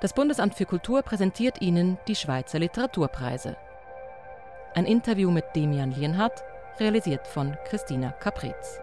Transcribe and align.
Das 0.00 0.14
Bundesamt 0.14 0.54
für 0.54 0.64
Kultur 0.64 1.02
präsentiert 1.02 1.60
Ihnen 1.60 1.98
die 2.08 2.16
Schweizer 2.16 2.58
Literaturpreise. 2.58 3.56
Ein 4.74 4.86
Interview 4.86 5.30
mit 5.30 5.44
Demian 5.54 5.92
Lienhardt, 5.92 6.42
realisiert 6.78 7.26
von 7.26 7.54
Christina 7.66 8.12
Capriz. 8.12 8.80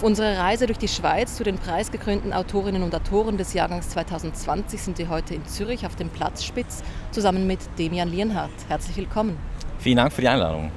Auf 0.00 0.06
unserer 0.06 0.38
Reise 0.38 0.66
durch 0.66 0.78
die 0.78 0.88
Schweiz 0.88 1.36
zu 1.36 1.44
den 1.44 1.58
preisgekrönten 1.58 2.32
Autorinnen 2.32 2.82
und 2.82 2.94
Autoren 2.94 3.36
des 3.36 3.52
Jahrgangs 3.52 3.90
2020 3.90 4.80
sind 4.80 4.96
wir 4.96 5.10
heute 5.10 5.34
in 5.34 5.44
Zürich 5.44 5.84
auf 5.84 5.94
dem 5.94 6.08
Platzspitz 6.08 6.82
zusammen 7.10 7.46
mit 7.46 7.58
Demian 7.78 8.08
Lienhardt. 8.08 8.50
Herzlich 8.68 8.96
willkommen. 8.96 9.36
Vielen 9.78 9.98
Dank 9.98 10.14
für 10.14 10.22
die 10.22 10.28
Einladung. 10.28 10.70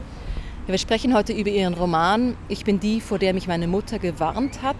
Wir 0.67 0.78
sprechen 0.78 1.16
heute 1.16 1.31
über 1.31 1.50
Ihren 1.50 1.73
Roman 1.73 2.36
Ich 2.50 2.66
bin 2.66 2.81
die, 2.81 3.00
vor 3.00 3.17
der 3.17 3.34
mich 3.34 3.48
meine 3.48 3.66
Mutter 3.66 3.98
gewarnt 3.98 4.62
hat. 4.62 4.76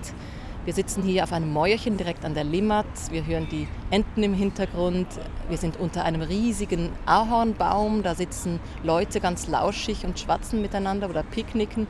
Wir 0.66 0.74
sitzen 0.74 1.04
hier 1.04 1.24
auf 1.24 1.32
einem 1.32 1.54
Mäuerchen 1.54 1.96
direkt 1.96 2.26
an 2.26 2.34
der 2.34 2.44
Limmat. 2.44 2.86
Wir 3.12 3.26
hören 3.26 3.48
die 3.50 3.66
Enten 3.92 4.24
im 4.24 4.34
Hintergrund. 4.34 5.08
Wir 5.48 5.58
sind 5.58 5.80
unter 5.80 6.04
einem 6.04 6.22
riesigen 6.22 6.90
Ahornbaum. 7.06 8.04
Da 8.04 8.14
sitzen 8.14 8.60
Leute 8.84 9.22
ganz 9.22 9.48
lauschig 9.48 10.04
und 10.06 10.20
schwatzen 10.20 10.62
miteinander 10.62 11.10
oder 11.10 11.24
picknicken. 11.24 11.88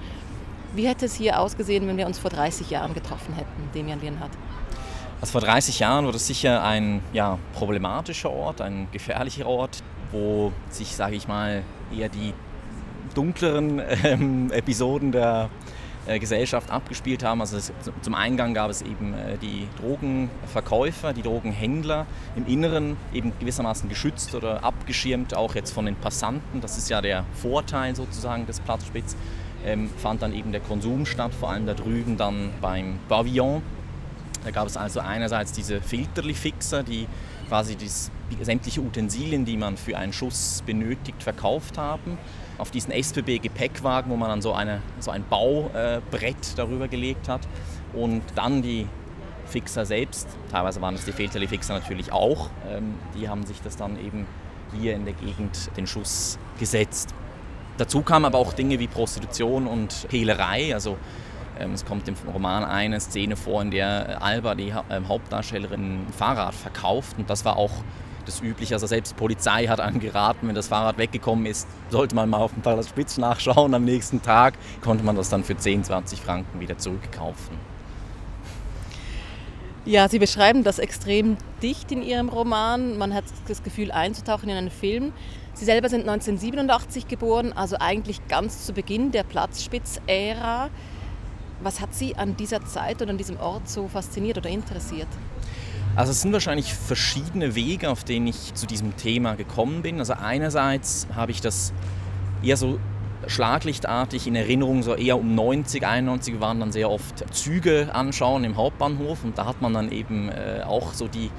Wie 0.75 0.88
hätte 0.88 1.05
es 1.05 1.13
hier 1.13 1.39
ausgesehen, 1.39 1.88
wenn 1.88 1.97
wir 1.97 2.07
uns 2.07 2.17
vor 2.17 2.31
30 2.31 2.71
Jahren 2.71 2.95
getroffen 2.95 3.35
hätten, 3.35 3.69
Demian 3.75 4.02
Lienhardt? 4.02 4.31
Also 5.21 5.33
vor 5.33 5.41
30 5.41 5.80
Jahren 5.80 6.05
war 6.05 6.11
das 6.11 6.25
sicher 6.25 6.63
ein 6.63 7.02
ja, 7.13 7.38
problematischer 7.53 8.31
Ort, 8.31 8.59
ein 8.59 8.88
gefährlicher 8.91 9.45
Ort, 9.45 9.83
wo 10.11 10.52
sich, 10.69 10.95
sage 10.95 11.15
ich 11.15 11.27
mal, 11.27 11.61
eher 11.95 12.09
die 12.09 12.33
dunkleren 13.13 13.81
ähm, 14.03 14.52
Episoden 14.52 15.11
der 15.11 15.49
äh, 16.07 16.17
Gesellschaft 16.17 16.71
abgespielt 16.71 17.23
haben. 17.23 17.39
Also 17.39 17.58
es, 17.58 17.71
zum 18.02 18.15
Eingang 18.15 18.55
gab 18.55 18.71
es 18.71 18.81
eben 18.81 19.13
äh, 19.13 19.37
die 19.37 19.67
Drogenverkäufer, 19.80 21.13
die 21.13 21.21
Drogenhändler, 21.21 22.08
im 22.35 22.47
Inneren 22.47 22.97
eben 23.13 23.31
gewissermaßen 23.39 23.89
geschützt 23.89 24.33
oder 24.33 24.63
abgeschirmt, 24.63 25.35
auch 25.35 25.53
jetzt 25.53 25.71
von 25.71 25.85
den 25.85 25.95
Passanten. 25.95 26.61
Das 26.61 26.80
ist 26.80 26.89
ja 26.89 27.02
der 27.02 27.25
Vorteil 27.35 27.95
sozusagen 27.95 28.47
des 28.47 28.59
Platzspitz 28.59 29.15
ähm, 29.66 29.89
fand 29.97 30.22
dann 30.22 30.33
eben 30.33 30.52
der 30.52 30.61
Konsum 30.61 31.06
statt, 31.06 31.33
vor 31.33 31.52
allem 31.52 31.66
da 31.66 31.73
drüben 31.73 32.17
dann 32.17 32.52
beim 32.61 33.00
Pavillon. 33.09 33.61
Da 34.44 34.52
gab 34.52 34.67
es 34.67 34.75
also 34.75 35.00
einerseits 35.00 35.53
diese 35.53 35.81
Filterli-Fixer, 35.81 36.83
die 36.83 37.08
quasi 37.47 37.75
dies, 37.75 38.11
sämtliche 38.42 38.81
Utensilien, 38.81 39.45
die 39.45 39.58
man 39.58 39.78
für 39.78 39.97
einen 39.97 40.11
Schuss 40.11 40.64
benötigt, 40.66 41.23
verkauft 41.23 41.78
haben. 41.78 42.17
Auf 42.58 42.72
diesen 42.72 42.92
SBB-Gepäckwagen, 42.92 44.11
wo 44.11 44.17
man 44.17 44.30
dann 44.30 44.42
so, 44.42 44.53
eine, 44.53 44.81
so 45.00 45.11
ein 45.11 45.23
Baubrett 45.30 46.36
äh, 46.36 46.55
darüber 46.55 46.88
gelegt 46.88 47.30
hat. 47.30 47.42
Und 47.94 48.22
dann 48.36 48.61
die 48.61 48.88
Fixer 49.45 49.86
selbst, 49.86 50.27
teilweise 50.52 50.81
waren 50.81 50.95
es 50.95 51.05
die 51.05 51.11
Filterli-Fixer 51.11 51.73
natürlich 51.73 52.11
auch, 52.11 52.50
ähm, 52.70 52.95
die 53.16 53.30
haben 53.30 53.45
sich 53.45 53.61
das 53.61 53.77
dann 53.77 54.03
eben 54.03 54.25
hier 54.80 54.95
in 54.95 55.05
der 55.05 55.14
Gegend 55.14 55.70
den 55.77 55.88
Schuss 55.88 56.38
gesetzt. 56.59 57.14
Dazu 57.77 58.02
kamen 58.02 58.25
aber 58.25 58.38
auch 58.38 58.53
Dinge 58.53 58.79
wie 58.79 58.88
Prostitution 58.88 59.67
und 59.67 60.07
Hehlerei. 60.09 60.73
Also 60.73 60.97
ähm, 61.59 61.73
es 61.73 61.85
kommt 61.85 62.08
im 62.08 62.15
Roman 62.31 62.64
eine 62.64 62.99
Szene 62.99 63.36
vor, 63.36 63.61
in 63.61 63.71
der 63.71 64.21
Alba, 64.21 64.55
die 64.55 64.73
ha 64.73 64.83
äh, 64.89 65.02
Hauptdarstellerin, 65.08 66.05
ein 66.08 66.14
Fahrrad 66.14 66.53
verkauft. 66.53 67.17
Und 67.17 67.30
das 67.30 67.45
war 67.45 67.58
auch 67.58 67.71
das 68.25 68.42
Übliche. 68.42 68.75
Also 68.75 68.87
selbst 68.87 69.11
die 69.11 69.15
Polizei 69.15 69.67
hat 69.67 69.80
angeraten, 69.80 70.48
wenn 70.48 70.55
das 70.55 70.67
Fahrrad 70.67 70.98
weggekommen 70.98 71.45
ist, 71.45 71.67
sollte 71.89 72.15
man 72.15 72.30
mal 72.30 72.37
auf 72.37 72.53
dem 72.53 72.61
Palast 72.61 72.89
Spitz 72.89 73.17
nachschauen. 73.17 73.73
Am 73.73 73.86
nächsten 73.86 74.21
Tag 74.21 74.53
konnte 74.81 75.03
man 75.03 75.15
das 75.15 75.30
dann 75.30 75.43
für 75.43 75.58
10, 75.58 75.83
20 75.83 76.21
Franken 76.21 76.59
wieder 76.59 76.77
zurückkaufen. 76.77 77.58
Ja, 79.86 80.08
Sie 80.08 80.19
beschreiben 80.19 80.64
das 80.64 80.80
extrem 80.80 81.36
dicht 81.61 81.92
in 81.92 82.02
Ihrem 82.02 82.30
Roman. 82.30 82.98
Man 82.98 83.14
hat 83.14 83.25
das 83.49 83.64
Gefühl, 83.64 83.92
einzutauchen 83.92 84.48
in 84.48 84.55
einen 84.55 84.71
Film. 84.71 85.11
Sie 85.55 85.65
selber 85.65 85.87
sind 85.87 86.02
1987 86.02 87.08
geboren, 87.08 87.53
also 87.53 87.77
eigentlich 87.80 88.27
ganz 88.27 88.65
zu 88.65 88.73
Beginn 88.73 89.11
der 89.11 89.23
Platzspitz-Ära. 89.23 90.69
Was 91.61 91.80
hat 91.80 91.93
Sie 91.93 92.15
an 92.15 92.36
dieser 92.36 92.65
Zeit 92.65 93.02
und 93.02 93.09
an 93.09 93.17
diesem 93.17 93.39
Ort 93.39 93.69
so 93.69 93.87
fasziniert 93.87 94.37
oder 94.37 94.49
interessiert? 94.49 95.08
Also 95.95 96.11
es 96.11 96.21
sind 96.21 96.33
wahrscheinlich 96.33 96.73
verschiedene 96.73 97.53
Wege, 97.53 97.92
auf 97.92 98.03
denen 98.03 98.25
ich 98.25 98.55
zu 98.55 98.65
diesem 98.65 98.97
Thema 98.97 99.36
gekommen 99.36 99.83
bin. 99.83 99.99
Also 99.99 100.13
einerseits 100.13 101.05
habe 101.15 101.31
ich 101.31 101.39
das 101.39 101.71
eher 102.42 102.58
so 102.58 102.80
schlaglichtartig 103.27 104.25
in 104.25 104.36
Erinnerung, 104.36 104.81
so 104.81 104.95
eher 104.95 105.19
um 105.19 105.36
90, 105.36 105.86
91 105.86 106.42
waren 106.42 106.59
dann 106.59 106.71
sehr 106.71 106.89
oft 106.89 107.23
Züge 107.33 107.93
anschauen 107.93 108.43
im 108.43 108.58
Hauptbahnhof 108.58 109.23
und 109.23 109.37
da 109.37 109.45
hat 109.45 109.61
man 109.61 109.73
dann 109.73 109.92
eben 109.92 110.30
äh, 110.30 110.63
auch 110.65 110.93
so 110.93 111.08
die 111.08 111.30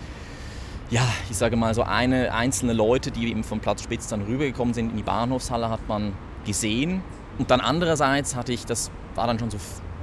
ja, 0.91 1.03
ich 1.31 1.37
sage 1.37 1.57
mal, 1.57 1.75
so 1.75 1.83
eine 1.83 2.33
einzelne 2.33 2.73
Leute, 2.73 3.11
die 3.11 3.29
eben 3.29 3.45
vom 3.45 3.61
Platz 3.61 3.83
Spitz 3.83 4.09
dann 4.09 4.23
rübergekommen 4.23 4.75
sind 4.75 4.91
in 4.91 4.97
die 4.97 5.03
Bahnhofshalle, 5.03 5.71
hat 5.71 5.89
man 5.89 6.13
gesehen. 6.45 7.03
Und 7.39 7.51
dann 7.51 7.61
andererseits 7.61 8.37
hatte 8.37 8.53
ich, 8.53 8.65
das 8.67 8.91
war 9.15 9.27
dann 9.27 9.39
schon 9.39 9.51
so 9.51 9.59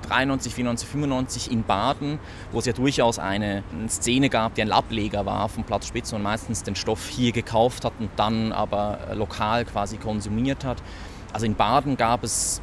93, 0.08 0.54
94, 0.54 0.90
95 0.90 1.52
in 1.52 1.64
Baden, 1.64 2.20
wo 2.52 2.60
es 2.60 2.66
ja 2.66 2.74
durchaus 2.74 3.20
eine, 3.20 3.64
Szene 3.88 4.30
gab, 4.30 4.56
die 4.56 4.62
ein 4.62 4.72
Ableger 4.72 5.26
war 5.26 5.48
vom 5.48 5.64
Platz 5.64 5.88
Spitz 5.88 6.12
und 6.14 6.24
meistens 6.24 6.64
den 6.64 6.76
Stoff 6.76 7.08
hier 7.08 7.32
gekauft 7.32 7.86
hat 7.86 7.94
und 8.00 8.10
dann 8.18 8.52
aber 8.52 9.00
lokal 9.14 9.66
quasi 9.66 9.98
konsumiert 9.98 10.66
hat. 10.66 10.82
Also 11.32 11.46
in 11.46 11.56
Baden 11.56 11.96
gab 11.96 12.24
es 12.24 12.62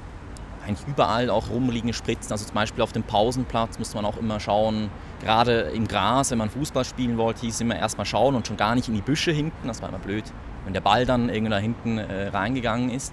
eigentlich 0.69 0.87
überall 0.87 1.31
auch 1.31 1.51
rumliegende 1.51 1.95
Spritzen. 1.95 2.31
Also 2.31 2.45
zum 2.45 2.55
Beispiel 2.55 2.83
auf 2.83 2.93
dem 2.93 3.03
Pausenplatz 3.03 3.79
musste 3.79 3.97
man 3.97 4.05
auch 4.05 4.19
immer 4.19 4.39
schauen, 4.39 4.91
gerade 5.21 5.61
im 5.75 5.89
Gras, 5.89 6.31
wenn 6.31 6.39
man 6.39 6.51
Fußball 6.51 6.85
spielen 6.85 7.17
wollte, 7.17 7.41
hieß 7.41 7.61
immer 7.61 7.77
erstmal 7.77 8.07
schauen 8.07 8.35
und 8.35 8.47
schon 8.47 8.57
gar 8.57 8.75
nicht 8.75 8.89
in 8.89 8.95
die 8.95 9.01
Büsche 9.01 9.33
hinten. 9.33 9.67
Das 9.67 9.83
war 9.83 9.89
immer 9.89 9.99
blöd, 9.99 10.25
wenn 10.65 10.75
der 10.75 10.81
Ball 10.81 11.07
dann 11.07 11.29
irgendwo 11.29 11.51
da 11.51 11.59
hinten 11.59 11.99
äh, 11.99 12.29
reingegangen 12.29 12.91
ist. 12.91 13.13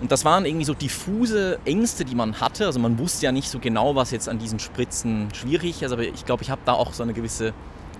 Und 0.00 0.12
das 0.12 0.24
waren 0.24 0.44
irgendwie 0.44 0.64
so 0.64 0.74
diffuse 0.74 1.58
Ängste, 1.64 2.04
die 2.04 2.14
man 2.14 2.40
hatte. 2.40 2.66
Also 2.66 2.78
man 2.78 2.98
wusste 2.98 3.26
ja 3.26 3.32
nicht 3.32 3.50
so 3.50 3.58
genau, 3.58 3.96
was 3.96 4.10
jetzt 4.10 4.28
an 4.28 4.38
diesen 4.38 4.58
Spritzen 4.58 5.28
schwierig 5.34 5.82
ist, 5.82 5.92
aber 5.92 6.02
ich 6.02 6.24
glaube, 6.24 6.42
ich 6.42 6.50
habe 6.50 6.60
da 6.64 6.72
auch 6.72 6.92
so 6.92 7.02
eine 7.02 7.14
gewisse 7.14 7.52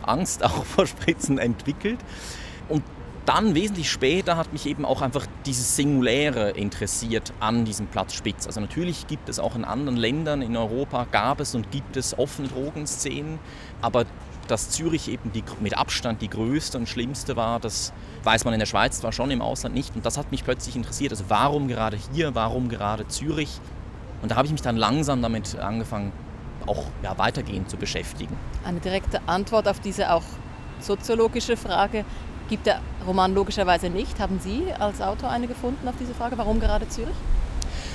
Angst 0.02 0.44
auch 0.44 0.64
vor 0.64 0.86
Spritzen 0.86 1.38
entwickelt. 1.38 1.98
Und 2.68 2.82
dann 3.28 3.54
wesentlich 3.54 3.90
später 3.90 4.38
hat 4.38 4.54
mich 4.54 4.64
eben 4.64 4.86
auch 4.86 5.02
einfach 5.02 5.26
dieses 5.44 5.76
Singuläre 5.76 6.50
interessiert 6.50 7.34
an 7.40 7.66
diesem 7.66 7.86
Platz 7.86 8.14
Spitz. 8.14 8.46
Also 8.46 8.58
natürlich 8.58 9.06
gibt 9.06 9.28
es 9.28 9.38
auch 9.38 9.54
in 9.54 9.66
anderen 9.66 9.98
Ländern 9.98 10.40
in 10.40 10.56
Europa, 10.56 11.06
gab 11.10 11.40
es 11.40 11.54
und 11.54 11.70
gibt 11.70 11.98
es 11.98 12.18
offene 12.18 12.48
Drogenszenen, 12.48 13.38
aber 13.82 14.06
dass 14.46 14.70
Zürich 14.70 15.08
eben 15.08 15.30
die, 15.32 15.44
mit 15.60 15.76
Abstand 15.76 16.22
die 16.22 16.30
größte 16.30 16.78
und 16.78 16.88
schlimmste 16.88 17.36
war, 17.36 17.60
das 17.60 17.92
weiß 18.22 18.46
man 18.46 18.54
in 18.54 18.60
der 18.60 18.66
Schweiz 18.66 19.00
zwar 19.00 19.12
schon, 19.12 19.30
im 19.30 19.42
Ausland 19.42 19.74
nicht. 19.74 19.94
Und 19.94 20.06
das 20.06 20.16
hat 20.16 20.30
mich 20.30 20.42
plötzlich 20.42 20.74
interessiert. 20.74 21.12
Also 21.12 21.24
warum 21.28 21.68
gerade 21.68 21.98
hier, 22.14 22.34
warum 22.34 22.70
gerade 22.70 23.06
Zürich? 23.08 23.60
Und 24.22 24.30
da 24.30 24.36
habe 24.36 24.46
ich 24.46 24.52
mich 24.52 24.62
dann 24.62 24.78
langsam 24.78 25.20
damit 25.20 25.54
angefangen, 25.58 26.12
auch 26.66 26.84
ja, 27.02 27.18
weitergehend 27.18 27.68
zu 27.68 27.76
beschäftigen. 27.76 28.34
Eine 28.64 28.80
direkte 28.80 29.20
Antwort 29.26 29.68
auf 29.68 29.80
diese 29.80 30.14
auch 30.14 30.24
soziologische 30.80 31.58
Frage 31.58 32.06
gibt 32.48 32.66
der 32.66 32.80
Roman 33.06 33.34
logischerweise 33.34 33.90
nicht. 33.90 34.18
Haben 34.18 34.40
Sie 34.40 34.72
als 34.78 35.00
Autor 35.00 35.30
eine 35.30 35.46
gefunden 35.46 35.86
auf 35.86 35.94
diese 36.00 36.14
Frage? 36.14 36.38
Warum 36.38 36.60
gerade 36.60 36.88
Zürich? 36.88 37.14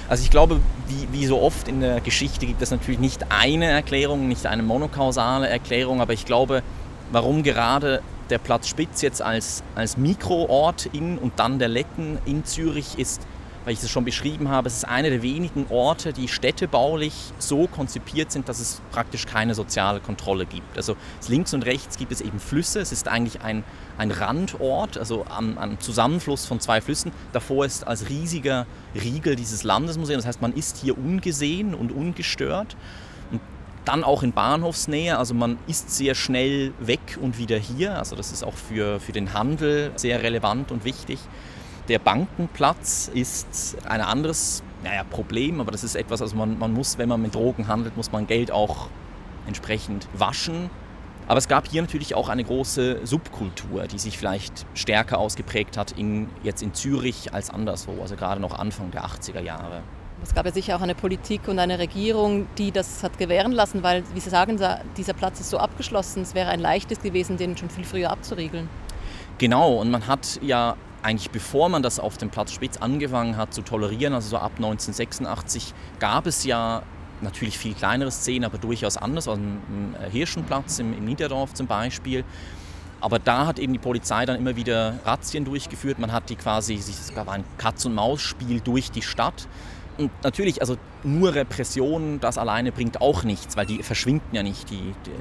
Also 0.09 0.23
ich 0.23 0.29
glaube, 0.29 0.59
wie, 0.88 1.07
wie, 1.11 1.25
so 1.25 1.41
oft 1.41 1.67
in 1.67 1.79
der 1.79 2.01
Geschichte 2.01 2.45
gibt 2.45 2.61
es 2.61 2.71
natürlich 2.71 3.00
nicht 3.00 3.31
eine 3.31 3.65
Erklärung, 3.65 4.27
nicht 4.27 4.45
eine 4.45 4.61
monokausale 4.61 5.47
Erklärung, 5.47 6.01
aber 6.01 6.13
ich 6.13 6.25
glaube, 6.25 6.61
warum 7.11 7.41
gerade 7.41 8.01
der 8.29 8.38
Platz 8.38 8.67
Spitz 8.67 9.01
jetzt 9.01 9.21
als, 9.21 9.63
als 9.75 9.97
Mikroort 9.97 10.88
in 10.88 11.17
und 11.17 11.33
dann 11.38 11.57
der 11.57 11.69
Letten 11.69 12.17
in 12.25 12.44
Zürich 12.44 12.97
ist, 12.99 13.21
weil 13.65 13.74
ich 13.74 13.81
es 13.81 13.89
schon 13.89 14.06
beschrieben 14.06 14.50
habe, 14.50 14.68
es 14.68 14.77
ist 14.77 14.88
einer 14.88 15.10
der 15.10 15.21
wenigen 15.21 15.65
Orte, 15.69 16.13
die 16.13 16.27
städtebaulich 16.27 17.13
so 17.39 17.68
konzipiert 17.68 18.31
sind, 18.31 18.50
dass 18.50 18.60
es 18.60 18.81
praktisch 18.92 19.25
keine 19.25 19.56
soziale 19.56 20.00
Kontrolle 20.00 20.45
gibt. 20.45 20.77
Also 20.77 20.95
links 21.27 21.54
und 21.54 21.65
rechts 21.65 21.98
gibt 21.98 22.12
es 22.12 22.21
eben 22.21 22.39
Flüsse, 22.39 22.80
es 22.80 22.92
ist 22.92 23.07
eigentlich 23.07 23.42
ein, 23.42 23.63
ein 23.98 24.12
Randort, 24.12 24.98
also 24.98 25.25
am, 25.30 25.57
am 25.57 25.80
Zusammenfluss 25.80 26.45
von 26.45 26.60
zwei 26.60 26.81
Flüssen. 26.81 27.12
Davor 27.31 27.65
ist 27.65 27.88
als 27.88 28.10
riesiger 28.10 28.65
Riegel 28.95 29.36
dieses 29.36 29.63
Landesmuseum, 29.63 30.18
das 30.18 30.25
heißt, 30.25 30.42
man 30.42 30.54
ist 30.54 30.77
hier 30.77 30.98
ungesehen 30.98 31.74
und 31.74 31.92
ungestört. 31.92 32.75
Und 33.31 33.42
dann 33.86 34.04
auch 34.04 34.24
in 34.24 34.33
Bahnhofsnähe, 34.33 35.18
also 35.18 35.33
man 35.33 35.57
ist 35.68 35.89
sehr 35.89 36.16
schnell 36.16 36.74
weg 36.80 37.18
und 37.21 37.38
wieder 37.38 37.57
hier, 37.57 37.98
also 37.98 38.16
das 38.16 38.31
ist 38.31 38.44
auch 38.44 38.56
für, 38.56 39.00
für 39.00 39.12
den 39.12 39.33
Handel 39.33 39.92
sehr 39.95 40.24
relevant 40.24 40.71
und 40.71 40.86
wichtig. 40.86 41.19
Der 41.89 42.00
Bankenplatz 42.00 43.12
ist 43.13 43.77
ein 43.85 44.00
anderes 44.00 44.63
naja, 44.83 45.03
Problem, 45.03 45.59
aber 45.59 45.71
das 45.71 45.83
ist 45.83 45.95
etwas, 45.95 46.21
also 46.21 46.35
man, 46.35 46.57
man 46.57 46.74
muss, 46.74 46.97
wenn 46.97 47.09
man 47.09 47.21
mit 47.21 47.35
Drogen 47.35 47.68
handelt, 47.68 47.97
muss 47.97 48.12
man 48.12 48.27
Geld 48.27 48.51
auch 48.51 48.88
entsprechend 49.47 50.07
waschen. 50.13 50.69
Aber 51.27 51.38
es 51.38 51.47
gab 51.47 51.68
hier 51.68 51.81
natürlich 51.81 52.15
auch 52.15 52.30
eine 52.30 52.44
große 52.44 53.06
Subkultur, 53.06 53.83
die 53.88 54.00
sich 54.00 54.18
vielleicht 54.18 54.65
stärker 54.74 55.19
ausgeprägt 55.19 55.77
hat 55.77 55.91
in, 55.94 56.30
jetzt 56.44 56.62
in 56.62 56.74
Zürich 56.74 57.33
als 57.33 57.50
anderswo, 57.50 58.01
also 58.01 58.15
gerade 58.15 58.41
noch 58.41 58.57
Anfang 58.57 58.91
der 58.91 59.06
80er 59.06 59.41
Jahre. 59.41 59.81
Es 60.21 60.33
gab 60.33 60.45
ja 60.45 60.53
sicher 60.53 60.77
auch 60.77 60.81
eine 60.81 60.95
Politik 60.95 61.50
und 61.50 61.59
eine 61.59 61.80
Regierung, 61.80 62.47
die 62.57 62.71
das 62.71 63.03
hat 63.03 63.18
gewähren 63.18 63.51
lassen, 63.51 63.83
weil, 63.83 64.03
wie 64.13 64.21
Sie 64.21 64.30
sagen, 64.30 64.57
dieser 64.95 65.13
Platz 65.13 65.41
ist 65.41 65.50
so 65.50 65.57
abgeschlossen. 65.57 66.21
Es 66.21 66.33
wäre 66.33 66.50
ein 66.50 66.62
leichtes 66.62 67.01
gewesen, 67.01 67.35
den 67.35 67.57
schon 67.57 67.69
viel 67.69 67.83
früher 67.83 68.09
abzuriegeln. 68.09 68.69
Genau, 69.38 69.75
und 69.75 69.91
man 69.91 70.07
hat 70.07 70.39
ja 70.41 70.77
eigentlich 71.03 71.29
bevor 71.31 71.69
man 71.69 71.83
das 71.83 72.00
auf 72.00 72.17
dem 72.17 72.29
Platz 72.29 72.51
Spitz 72.51 72.77
angefangen 72.77 73.38
hat 73.38 73.53
zu 73.53 73.61
tolerieren, 73.61 74.13
also 74.13 74.29
so 74.29 74.38
ab 74.38 74.53
1986, 74.55 75.73
gab 76.00 76.25
es 76.25 76.44
ja 76.45 76.81
natürlich 77.21 77.57
viel 77.57 77.73
kleinere 77.73 78.11
Szenen, 78.11 78.45
aber 78.45 78.57
durchaus 78.57 78.97
anders, 78.97 79.27
also 79.27 79.41
im 79.41 79.95
Hirschenplatz 80.11 80.79
im, 80.79 80.97
im 80.97 81.05
Niederdorf 81.05 81.53
zum 81.53 81.67
Beispiel. 81.67 82.23
Aber 83.01 83.19
da 83.19 83.45
hat 83.45 83.59
eben 83.59 83.73
die 83.73 83.79
Polizei 83.79 84.25
dann 84.25 84.38
immer 84.38 84.55
wieder 84.55 85.00
Razzien 85.03 85.44
durchgeführt. 85.44 86.00
Man 86.00 86.13
hat 86.13 86.29
die 86.29 86.38
quasi, 86.38 86.75
es 86.75 87.13
gab 87.13 87.27
ein 87.27 87.44
Katz-und-Maus-Spiel 87.57 88.61
durch 88.61 88.91
die 88.91 89.01
Stadt. 89.01 89.47
Und 89.98 90.12
natürlich, 90.24 90.62
also 90.62 90.78
nur 91.04 91.36
Repression, 91.36 92.19
das 92.19 92.38
alleine 92.38 92.72
bringt 92.72 93.01
auch 93.01 93.24
nichts, 93.24 93.56
weil 93.56 93.66
die 93.66 93.84
verschwinden 93.84 94.36
ja 94.36 94.42
nicht, 94.42 94.69
die, 94.69 94.94
die, 95.06 95.12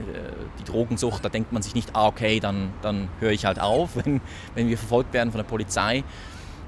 die 0.60 0.64
Drogensucht. 0.64 1.24
Da 1.24 1.28
denkt 1.28 1.52
man 1.52 1.62
sich 1.62 1.74
nicht, 1.74 1.94
ah, 1.94 2.06
okay, 2.06 2.40
dann, 2.40 2.70
dann 2.80 3.08
höre 3.20 3.32
ich 3.32 3.44
halt 3.44 3.60
auf, 3.60 3.90
wenn, 3.96 4.20
wenn 4.54 4.68
wir 4.68 4.78
verfolgt 4.78 5.12
werden 5.12 5.30
von 5.30 5.38
der 5.38 5.48
Polizei. 5.48 6.04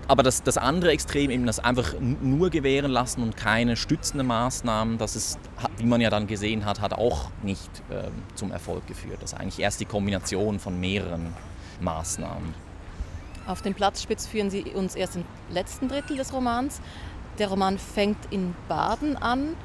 Aber 0.06 0.22
das, 0.22 0.42
das 0.42 0.58
andere 0.58 0.90
Extrem, 0.90 1.30
eben 1.30 1.46
das 1.46 1.60
einfach 1.60 1.94
nur 1.98 2.50
gewähren 2.50 2.90
lassen 2.90 3.22
und 3.22 3.38
keine 3.38 3.74
stützenden 3.74 4.26
Maßnahmen, 4.26 4.98
das 4.98 5.16
ist, 5.16 5.38
wie 5.78 5.86
man 5.86 6.02
ja 6.02 6.10
dann 6.10 6.26
gesehen 6.26 6.66
hat, 6.66 6.82
hat 6.82 6.92
auch 6.92 7.30
nicht 7.42 7.70
äh, 7.88 8.10
zum 8.34 8.52
Erfolg 8.52 8.86
geführt. 8.86 9.18
Das 9.22 9.32
ist 9.32 9.38
eigentlich 9.38 9.60
erst 9.60 9.80
die 9.80 9.86
Kombination 9.86 10.58
von 10.58 10.78
mehreren 10.78 11.32
Maßnahmen. 11.80 12.54
Auf 13.46 13.62
den 13.62 13.74
Platzspitz 13.74 14.26
führen 14.26 14.50
Sie 14.50 14.62
uns 14.62 14.94
erst 14.94 15.16
im 15.16 15.24
letzten 15.50 15.88
Drittel 15.88 16.16
des 16.16 16.32
Romans. 16.32 16.80
Der 17.38 17.48
Roman 17.48 17.78
fängt 17.78 18.32
in 18.32 18.54
Baden 18.68 19.16
an. 19.16 19.56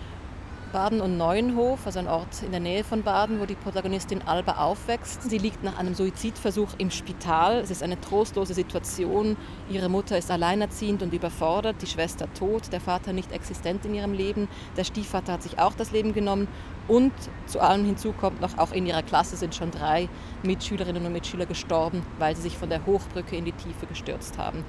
Baden 0.71 1.01
und 1.01 1.17
Neuenhof, 1.17 1.85
also 1.85 1.99
ein 1.99 2.07
Ort 2.07 2.43
in 2.43 2.51
der 2.51 2.59
Nähe 2.59 2.83
von 2.83 3.01
Baden, 3.01 3.39
wo 3.39 3.45
die 3.45 3.55
Protagonistin 3.55 4.21
Alba 4.21 4.57
aufwächst. 4.63 5.23
Sie 5.23 5.39
liegt 5.39 5.63
nach 5.63 5.79
einem 5.79 5.95
Suizidversuch 5.95 6.69
im 6.77 6.91
Spital. 6.91 7.57
Es 7.57 7.71
ist 7.71 7.81
eine 7.81 7.99
trostlose 7.99 8.53
Situation. 8.53 9.35
Ihre 9.69 9.89
Mutter 9.89 10.17
ist 10.17 10.29
alleinerziehend 10.29 11.01
und 11.01 11.13
überfordert, 11.13 11.81
die 11.81 11.87
Schwester 11.87 12.31
tot, 12.33 12.71
der 12.71 12.81
Vater 12.81 13.13
nicht 13.13 13.31
existent 13.31 13.85
in 13.85 13.95
ihrem 13.95 14.13
Leben. 14.13 14.47
Der 14.77 14.83
Stiefvater 14.83 15.33
hat 15.33 15.43
sich 15.43 15.57
auch 15.57 15.73
das 15.73 15.91
Leben 15.91 16.13
genommen. 16.13 16.47
Und 16.87 17.13
zu 17.45 17.59
allem 17.59 17.85
hinzu 17.85 18.13
kommt 18.13 18.41
noch, 18.41 18.57
auch 18.57 18.71
in 18.71 18.85
ihrer 18.85 19.03
Klasse 19.03 19.37
sind 19.37 19.53
schon 19.53 19.69
drei 19.71 20.09
Mitschülerinnen 20.43 21.05
und 21.05 21.13
Mitschüler 21.13 21.45
gestorben, 21.45 22.03
weil 22.17 22.35
sie 22.35 22.43
sich 22.43 22.57
von 22.57 22.69
der 22.69 22.85
Hochbrücke 22.85 23.35
in 23.35 23.45
die 23.45 23.51
Tiefe 23.51 23.85
gestürzt 23.85 24.37
haben. 24.37 24.65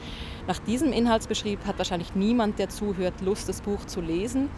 Nach 0.46 0.58
diesem 0.58 0.92
Inhaltsbeschrieb 0.92 1.64
hat 1.66 1.78
wahrscheinlich 1.78 2.14
niemand, 2.14 2.58
der 2.58 2.68
zuhört, 2.68 3.20
Lust, 3.22 3.48
das 3.48 3.62
Buch 3.62 3.86
zu 3.86 4.00
lesen. 4.00 4.50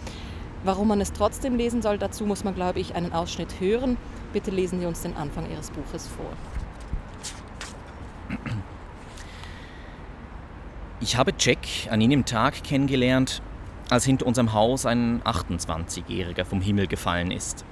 Warum 0.64 0.88
man 0.88 1.00
es 1.00 1.12
trotzdem 1.12 1.56
lesen 1.56 1.82
soll, 1.82 1.98
dazu 1.98 2.24
muss 2.24 2.44
man, 2.44 2.54
glaube 2.54 2.78
ich, 2.78 2.94
einen 2.94 3.12
Ausschnitt 3.12 3.60
hören. 3.60 3.96
Bitte 4.32 4.50
lesen 4.50 4.80
Sie 4.80 4.86
uns 4.86 5.02
den 5.02 5.16
Anfang 5.16 5.50
Ihres 5.50 5.70
Buches 5.70 6.08
vor. 6.08 6.32
Ich 11.00 11.16
habe 11.16 11.32
Jack 11.36 11.66
an 11.90 12.00
jenem 12.00 12.24
Tag 12.24 12.62
kennengelernt, 12.62 13.42
als 13.90 14.04
hinter 14.04 14.24
unserem 14.24 14.52
Haus 14.52 14.86
ein 14.86 15.20
28-Jähriger 15.22 16.44
vom 16.44 16.60
Himmel 16.60 16.86
gefallen 16.86 17.32
ist. 17.32 17.64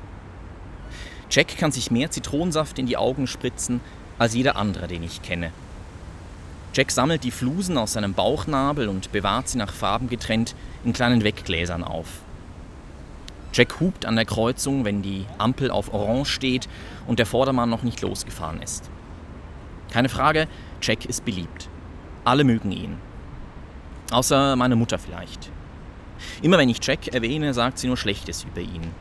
Jack 1.30 1.56
kann 1.56 1.70
sich 1.70 1.92
mehr 1.92 2.10
Zitronensaft 2.10 2.80
in 2.80 2.86
die 2.86 2.96
Augen 2.96 3.28
spritzen 3.28 3.80
als 4.18 4.34
jeder 4.34 4.56
andere, 4.56 4.88
den 4.88 5.04
ich 5.04 5.22
kenne. 5.22 5.52
Jack 6.74 6.90
sammelt 6.90 7.22
die 7.22 7.30
Flusen 7.30 7.78
aus 7.78 7.92
seinem 7.92 8.14
Bauchnabel 8.14 8.88
und 8.88 9.12
bewahrt 9.12 9.48
sie 9.48 9.58
nach 9.58 9.72
Farben 9.72 10.08
getrennt 10.08 10.56
in 10.84 10.92
kleinen 10.92 11.22
Weggläsern 11.22 11.84
auf. 11.84 12.08
Jack 13.52 13.80
hupt 13.80 14.06
an 14.06 14.16
der 14.16 14.24
Kreuzung, 14.24 14.84
wenn 14.84 15.02
die 15.02 15.26
Ampel 15.38 15.70
auf 15.70 15.92
Orange 15.92 16.30
steht 16.30 16.68
und 17.06 17.18
der 17.18 17.26
Vordermann 17.26 17.68
noch 17.68 17.82
nicht 17.82 18.00
losgefahren 18.00 18.62
ist. 18.62 18.90
Keine 19.90 20.08
Frage, 20.08 20.46
Jack 20.80 21.04
ist 21.04 21.24
beliebt. 21.24 21.68
Alle 22.24 22.44
mögen 22.44 22.70
ihn. 22.70 22.96
Außer 24.12 24.54
meine 24.56 24.76
Mutter 24.76 24.98
vielleicht. 24.98 25.50
Immer 26.42 26.58
wenn 26.58 26.68
ich 26.68 26.84
Jack 26.84 27.08
erwähne, 27.08 27.54
sagt 27.54 27.78
sie 27.78 27.86
nur 27.86 27.96
Schlechtes 27.96 28.44
über 28.44 28.60
ihn. 28.60 28.92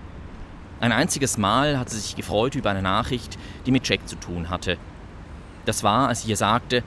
Ein 0.80 0.92
einziges 0.92 1.38
Mal 1.38 1.78
hat 1.78 1.90
sie 1.90 2.00
sich 2.00 2.16
gefreut 2.16 2.56
über 2.56 2.70
eine 2.70 2.82
Nachricht, 2.82 3.38
die 3.66 3.72
mit 3.72 3.88
Jack 3.88 4.08
zu 4.08 4.16
tun 4.16 4.50
hatte. 4.50 4.78
Das 5.66 5.84
war, 5.84 6.08
als 6.08 6.24
ich 6.24 6.30
ihr 6.30 6.38
sagte, 6.38 6.84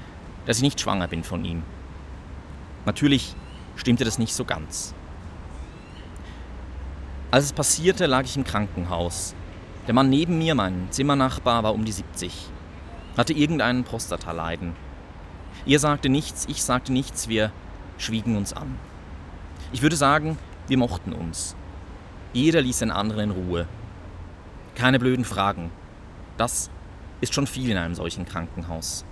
dass 0.46 0.56
ich 0.56 0.62
nicht 0.62 0.80
schwanger 0.80 1.08
bin 1.08 1.22
von 1.22 1.44
ihm. 1.44 1.62
Natürlich 2.86 3.34
stimmte 3.76 4.04
das 4.04 4.18
nicht 4.18 4.34
so 4.34 4.44
ganz. 4.44 4.94
Als 7.32 7.46
es 7.46 7.54
passierte, 7.54 8.04
lag 8.04 8.24
ich 8.24 8.36
im 8.36 8.44
Krankenhaus. 8.44 9.34
Der 9.86 9.94
Mann 9.94 10.10
neben 10.10 10.36
mir, 10.36 10.54
mein 10.54 10.88
Zimmernachbar, 10.90 11.62
war 11.62 11.72
um 11.72 11.86
die 11.86 11.92
70. 11.92 12.30
Hatte 13.16 13.32
irgendeinen 13.32 13.84
Prostataleiden. 13.84 14.74
Ihr 15.64 15.78
sagte 15.78 16.10
nichts, 16.10 16.44
ich 16.50 16.62
sagte 16.62 16.92
nichts, 16.92 17.28
wir 17.28 17.50
schwiegen 17.96 18.36
uns 18.36 18.52
an. 18.52 18.78
Ich 19.72 19.80
würde 19.80 19.96
sagen, 19.96 20.36
wir 20.68 20.76
mochten 20.76 21.14
uns. 21.14 21.56
Jeder 22.34 22.60
ließ 22.60 22.80
den 22.80 22.90
anderen 22.90 23.30
in 23.30 23.30
Ruhe. 23.30 23.66
Keine 24.74 24.98
blöden 24.98 25.24
Fragen. 25.24 25.70
Das 26.36 26.68
ist 27.22 27.32
schon 27.32 27.46
viel 27.46 27.70
in 27.70 27.78
einem 27.78 27.94
solchen 27.94 28.26
Krankenhaus. 28.26 29.06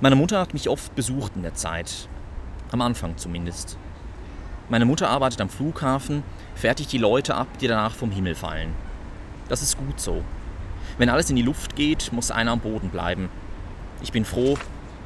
Meine 0.00 0.16
Mutter 0.16 0.40
hat 0.40 0.54
mich 0.54 0.70
oft 0.70 0.94
besucht 0.94 1.32
in 1.36 1.42
der 1.42 1.52
Zeit. 1.52 2.08
Am 2.70 2.80
Anfang 2.80 3.18
zumindest. 3.18 3.76
Meine 4.72 4.86
Mutter 4.86 5.10
arbeitet 5.10 5.42
am 5.42 5.50
Flughafen, 5.50 6.22
fertigt 6.54 6.90
die 6.92 6.96
Leute 6.96 7.34
ab, 7.34 7.46
die 7.60 7.66
danach 7.66 7.94
vom 7.94 8.10
Himmel 8.10 8.34
fallen. 8.34 8.72
Das 9.50 9.60
ist 9.60 9.76
gut 9.76 10.00
so. 10.00 10.24
Wenn 10.96 11.10
alles 11.10 11.28
in 11.28 11.36
die 11.36 11.42
Luft 11.42 11.76
geht, 11.76 12.10
muss 12.10 12.30
einer 12.30 12.52
am 12.52 12.60
Boden 12.60 12.88
bleiben. 12.88 13.28
Ich 14.02 14.12
bin 14.12 14.24
froh, 14.24 14.56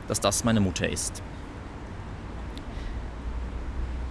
dass 0.07 0.21
das 0.21 0.45
meine 0.45 0.61
Mutter 0.61 0.89
ist. 0.89 1.21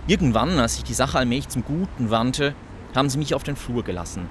Irgendwann, 0.07 0.59
als 0.59 0.75
sich 0.75 0.83
die 0.83 0.93
Sache 0.93 1.19
allmählich 1.19 1.47
zum 1.47 1.63
Guten 1.63 2.09
wandte, 2.09 2.53
haben 2.93 3.09
sie 3.09 3.17
mich 3.17 3.33
auf 3.33 3.43
den 3.43 3.55
Flur 3.55 3.85
gelassen. 3.85 4.27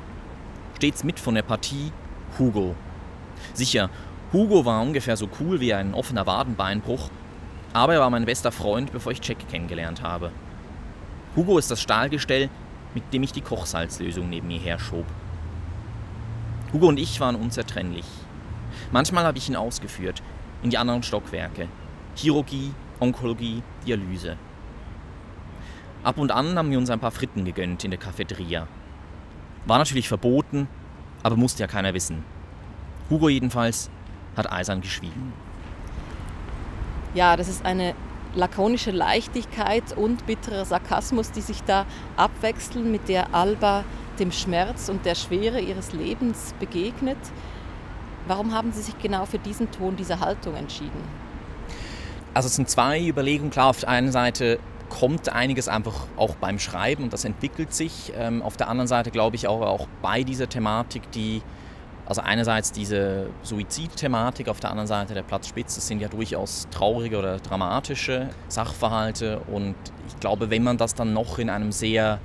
Stets 0.77 1.05
mit 1.05 1.19
von 1.19 1.35
der 1.37 1.43
Partie 1.43 1.91
Hugo. 2.39 2.75
Sicher, 3.55 3.89
Hugo 4.31 4.67
war 4.67 4.83
ungefähr 4.83 5.17
so 5.17 5.31
cool 5.41 5.59
wie 5.61 5.73
ein 5.73 5.95
offener 5.95 6.27
Wadenbeinbruch, 6.27 7.09
aber 7.73 7.95
er 7.95 8.01
war 8.01 8.11
mein 8.11 8.27
bester 8.27 8.53
Freund, 8.53 8.93
bevor 8.93 9.13
ich 9.13 9.27
Jack 9.27 9.49
kennengelernt 9.49 10.03
habe. 10.03 10.31
Hugo 11.37 11.59
ist 11.59 11.71
das 11.71 11.83
Stahlgestell, 11.83 12.49
mit 12.95 13.13
dem 13.13 13.25
ich 13.25 13.33
die 13.33 13.41
Kochsalzlösung 13.41 14.31
neben 14.31 14.47
mir 14.47 14.61
herschob. 14.61 15.05
Hugo 16.73 16.87
und 16.87 16.99
ich 16.99 17.19
waren 17.19 17.35
unzertrennlich. 17.35 18.07
Manchmal 18.93 19.25
habe 19.25 19.39
ich 19.39 19.49
ihn 19.49 19.57
ausgeführt, 19.57 20.23
in 20.63 20.71
die 20.71 20.79
anderen 20.79 21.03
Stockwerke. 21.03 21.69
Chirurgie, 22.15 22.73
Onkologie, 23.01 23.63
Dialyse. 23.85 24.37
Ab 26.05 26.19
und 26.19 26.31
an 26.31 26.57
haben 26.57 26.71
wir 26.71 26.79
uns 26.79 26.91
ein 26.91 27.01
paar 27.01 27.11
Fritten 27.11 27.45
gegönnt 27.45 27.83
in 27.83 27.91
der 27.91 27.99
Cafeteria. 27.99 28.69
War 29.67 29.79
natürlich 29.79 30.09
verboten, 30.09 30.69
aber 31.25 31.37
musste 31.37 31.63
ja 31.63 31.67
keiner 31.67 31.95
wissen. 31.95 32.25
Hugo 33.11 33.29
jedenfalls 33.29 33.91
hat 34.37 34.53
eisern 34.53 34.83
geschwiegen. 34.83 35.33
Ja, 37.15 37.37
das 37.37 37.49
ist 37.49 37.65
eine 37.65 37.95
lakonische 38.35 38.91
Leichtigkeit 38.91 39.97
und 39.97 40.27
bitterer 40.27 40.65
Sarkasmus, 40.65 41.31
die 41.31 41.41
sich 41.41 41.63
da 41.65 41.87
abwechseln, 42.17 42.91
mit 42.91 43.09
der 43.09 43.35
Alba 43.35 43.85
dem 44.19 44.33
Schmerz 44.33 44.89
und 44.89 45.05
der 45.05 45.15
Schwere 45.15 45.61
ihres 45.61 45.93
Lebens 45.93 46.55
begegnet. 46.61 47.19
Warum 48.27 48.55
haben 48.55 48.73
Sie 48.73 48.83
sich 48.83 48.99
genau 48.99 49.27
für 49.27 49.39
diesen 49.39 49.71
Ton, 49.71 49.97
diese 49.97 50.21
Haltung 50.21 50.55
entschieden? 50.55 51.03
Also 52.33 52.47
es 52.47 52.57
sind 52.57 52.69
zwei 52.69 53.07
Überlegungen. 53.07 53.51
Klar, 53.51 53.69
auf 53.69 53.81
der 53.81 53.91
einen 53.91 54.13
Seite 54.13 54.59
kommt 54.89 55.29
einiges 55.29 55.69
einfach 55.69 56.07
auch 56.17 56.35
beim 56.37 56.59
Schreiben 56.59 57.05
und 57.05 57.13
das 57.13 57.25
entwickelt 57.25 57.75
sich. 57.75 58.13
Ähm, 58.17 58.43
auf 58.43 58.57
der 58.57 58.69
anderen 58.69 58.89
Seite 58.89 59.11
glaube 59.11 59.37
ich 59.37 59.47
auch, 59.47 59.61
auch 59.61 59.89
bei 60.03 60.23
dieser 60.23 60.49
Thematik, 60.49 61.11
die 61.13 61.43
also 62.07 62.21
einerseits 62.21 62.73
diese 62.73 63.31
Suizidthematik, 63.43 64.49
auf 64.49 64.61
der 64.61 64.71
anderen 64.71 64.87
Seite 64.87 65.15
der 65.15 65.23
Platzspitze 65.23 65.81
sind 65.81 66.01
ja 66.01 66.09
durchaus 66.09 66.69
traurige 66.71 67.19
oder 67.19 67.39
dramatische 67.39 68.29
Sachverhalte 68.49 69.41
und 69.51 69.75
ich 70.09 70.21
glaube, 70.21 70.51
wenn 70.51 70.63
man 70.63 70.77
das 70.77 70.95
dann 70.95 71.13
noch 71.13 71.39
in 71.39 71.49
einem 71.49 71.73
sehr 71.73 72.21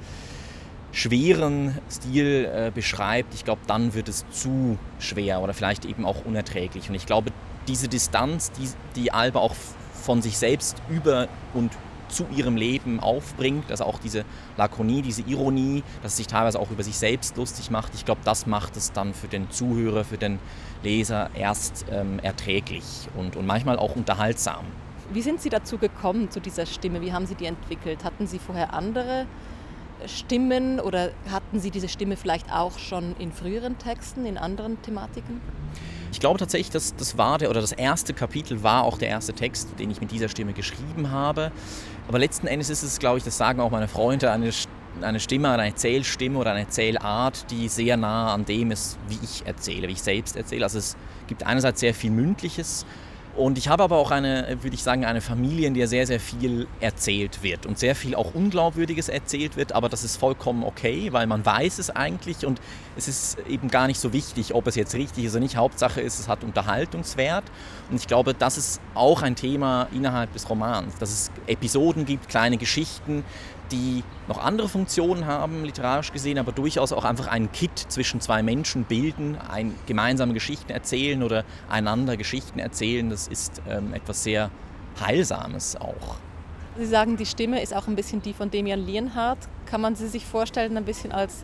schweren 0.92 1.78
Stil 1.90 2.50
äh, 2.52 2.72
beschreibt, 2.74 3.34
ich 3.34 3.46
glaube, 3.46 3.62
dann 3.68 3.94
wird 3.94 4.10
es 4.10 4.26
zu 4.32 4.78
schwer 5.00 5.42
oder 5.42 5.54
vielleicht 5.54 5.86
eben 5.86 6.06
auch 6.06 6.26
unerträglich. 6.26 6.90
Und 6.90 6.96
ich 6.96 7.06
glaube, 7.06 7.32
diese 7.68 7.88
Distanz, 7.88 8.52
die, 8.52 8.70
die 8.96 9.12
Alba 9.12 9.40
auch 9.40 9.56
von 9.94 10.22
sich 10.22 10.38
selbst 10.38 10.82
über 10.90 11.28
und 11.54 11.72
zu 12.10 12.28
ihrem 12.36 12.58
Leben 12.58 13.00
aufbringt. 13.00 13.72
Also 13.72 13.86
auch 13.86 14.00
diese 14.00 14.26
Lakonie, 14.58 15.02
diese 15.02 15.22
Ironie, 15.22 15.84
dass 16.04 16.14
es 16.14 16.18
sich 16.18 16.28
teilweise 16.28 16.60
auch 16.60 16.72
über 16.72 16.84
sich 16.84 16.98
selbst 16.98 17.38
lustig 17.38 17.72
macht. 17.72 17.94
Ich 17.96 18.06
glaube, 18.06 18.22
das 18.26 18.46
macht 18.46 18.78
es 18.78 18.92
dann 18.92 19.14
für 19.14 19.28
den 19.28 19.50
Zuhörer, 19.50 20.04
für 20.04 20.18
den 20.18 20.40
Leser 20.84 21.30
erst 21.34 21.86
ähm, 21.92 22.20
erträglich 22.20 23.08
und, 23.16 23.36
und 23.36 23.46
manchmal 23.46 23.78
auch 23.78 23.96
unterhaltsam. 23.96 24.66
Wie 25.12 25.22
sind 25.22 25.42
Sie 25.42 25.50
dazu 25.50 25.78
gekommen, 25.78 26.30
zu 26.30 26.40
dieser 26.40 26.66
Stimme? 26.66 27.02
Wie 27.02 27.14
haben 27.14 27.26
Sie 27.26 27.36
die 27.36 27.46
entwickelt? 27.46 28.04
Hatten 28.04 28.28
Sie 28.28 28.38
vorher 28.38 28.74
andere 28.74 29.26
Stimmen 30.06 30.80
oder 30.80 31.10
hatten 31.32 31.60
Sie 31.60 31.72
diese 31.72 31.90
Stimme 31.90 32.16
vielleicht 32.16 32.52
auch 32.52 32.78
schon 32.78 33.16
in 33.18 33.32
früheren 33.32 33.78
Texten, 33.78 34.26
in 34.26 34.38
anderen 34.38 34.82
Thematiken? 34.82 35.42
Ich 36.12 36.20
glaube 36.20 36.40
tatsächlich, 36.40 36.72
dass 36.72 36.96
das 36.96 37.18
war 37.18 37.38
der 37.38 37.50
oder 37.50 37.62
das 37.62 37.72
erste 37.72 38.14
Kapitel 38.14 38.64
war 38.64 38.84
auch 38.84 38.98
der 38.98 39.10
erste 39.10 39.34
Text, 39.34 39.80
den 39.80 39.92
ich 39.92 40.02
mit 40.02 40.12
dieser 40.12 40.30
Stimme 40.30 40.54
geschrieben 40.54 41.12
habe. 41.12 41.52
Aber 42.10 42.18
letzten 42.18 42.48
Endes 42.48 42.72
ist 42.72 42.82
es, 42.82 42.98
glaube 42.98 43.20
ich, 43.20 43.24
das 43.24 43.38
sagen 43.38 43.60
auch 43.60 43.70
meine 43.70 43.88
Freunde, 43.88 44.32
eine, 44.32 44.50
eine 45.00 45.20
Stimme, 45.20 45.52
eine 45.52 45.68
Erzählstimme 45.68 46.40
oder 46.40 46.50
eine 46.54 46.62
Erzählart, 46.62 47.46
die 47.52 47.68
sehr 47.68 47.98
nah 47.98 48.34
an 48.34 48.46
dem 48.46 48.72
ist, 48.72 48.98
wie 49.08 49.20
ich 49.24 49.46
erzähle, 49.46 49.88
wie 49.88 49.92
ich 49.92 50.02
selbst 50.02 50.36
erzähle. 50.36 50.64
Also 50.64 50.80
es 50.80 50.98
gibt 51.28 51.46
einerseits 51.46 51.82
sehr 51.82 51.94
viel 51.94 52.10
Mündliches 52.10 52.88
und 53.36 53.58
ich 53.58 53.70
habe 53.70 53.84
aber 53.84 53.98
auch 53.98 54.12
eine, 54.12 54.58
würde 54.62 54.76
ich 54.76 54.84
sagen, 54.84 55.06
eine 55.06 55.22
Familie, 55.22 55.68
in 55.68 55.74
der 55.74 55.88
sehr, 55.88 56.06
sehr 56.06 56.20
viel 56.20 56.68
erzählt 56.80 57.42
wird 57.44 57.66
und 57.66 57.80
sehr 57.80 57.96
viel 57.96 58.16
auch 58.16 58.34
Unglaubwürdiges 58.34 59.08
erzählt 59.08 59.56
wird, 59.56 59.72
aber 59.72 59.88
das 59.88 60.04
ist 60.04 60.18
vollkommen 60.18 60.64
okay, 60.64 61.14
weil 61.14 61.28
man 61.28 61.46
weiß 61.46 61.80
es 61.80 61.90
eigentlich 61.90 62.46
und 62.46 62.60
es 62.98 63.08
ist 63.08 63.38
eben 63.48 63.70
gar 63.70 63.88
nicht 63.88 64.00
so 64.00 64.12
wichtig, 64.14 64.54
ob 64.54 64.68
es 64.68 64.76
jetzt 64.76 64.96
richtig 64.96 65.26
ist 65.26 65.34
oder 65.34 65.42
nicht. 65.42 65.56
Hauptsache 65.56 66.02
ist, 66.02 66.20
es 66.20 66.28
hat 66.28 66.44
Unterhaltungswert 66.44 67.46
und 67.90 67.98
ich 67.98 68.08
glaube, 68.08 68.34
das 68.34 68.58
ist 68.58 68.82
auch 68.94 69.22
ein 69.22 69.36
Thema 69.36 69.88
innerhalb 69.94 70.34
des 70.34 70.50
Romans, 70.50 70.96
dass 70.98 71.12
es 71.12 71.32
Episoden 71.48 72.06
gibt, 72.06 72.30
kleine 72.30 72.58
Geschichten, 72.58 73.24
die 73.72 74.04
noch 74.28 74.44
andere 74.44 74.70
Funktionen 74.70 75.26
haben, 75.26 75.64
literarisch 75.64 76.12
gesehen, 76.12 76.38
aber 76.38 76.52
durchaus 76.52 76.92
auch 76.92 77.06
einfach 77.06 77.28
einen 77.28 77.52
Kit 77.52 77.78
zwischen 77.78 78.22
zwei 78.22 78.44
Menschen 78.44 78.84
bilden, 78.84 79.38
ein, 79.50 79.76
gemeinsame 79.86 80.34
Geschichten 80.34 80.72
erzählen 80.72 81.24
oder 81.24 81.44
einander 81.70 82.18
Geschichten 82.18 82.60
erzählen. 82.60 83.10
Das 83.10 83.28
ist 83.28 83.62
ähm, 83.68 83.94
etwas 83.94 84.24
sehr 84.24 84.50
Heilsames 85.00 85.76
auch. 85.76 86.18
Sie 86.78 86.86
sagen, 86.86 87.18
die 87.18 87.26
Stimme 87.26 87.62
ist 87.62 87.76
auch 87.76 87.88
ein 87.88 87.96
bisschen 87.96 88.22
die 88.22 88.34
von 88.34 88.52
Demian 88.52 88.86
Lienhardt. 88.86 89.40
Kann 89.66 89.82
man 89.82 89.96
sie 89.96 90.08
sich 90.08 90.26
vorstellen, 90.26 90.78
ein 90.78 90.86
bisschen 90.86 91.12
als 91.12 91.44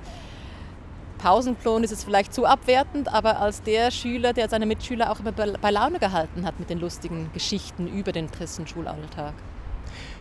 Pausenklon 1.17 1.83
ist 1.83 1.91
es 1.91 2.03
vielleicht 2.03 2.33
zu 2.33 2.45
abwertend, 2.45 3.11
aber 3.11 3.39
als 3.39 3.63
der 3.63 3.89
Schüler, 3.91 4.33
der 4.33 4.49
seine 4.49 4.65
Mitschüler 4.65 5.11
auch 5.11 5.19
immer 5.19 5.31
bei 5.31 5.71
Laune 5.71 5.99
gehalten 5.99 6.45
hat 6.45 6.59
mit 6.59 6.69
den 6.69 6.79
lustigen 6.79 7.31
Geschichten 7.33 7.87
über 7.87 8.11
den 8.11 8.31
tristen 8.31 8.67
Schulalltag. 8.67 9.33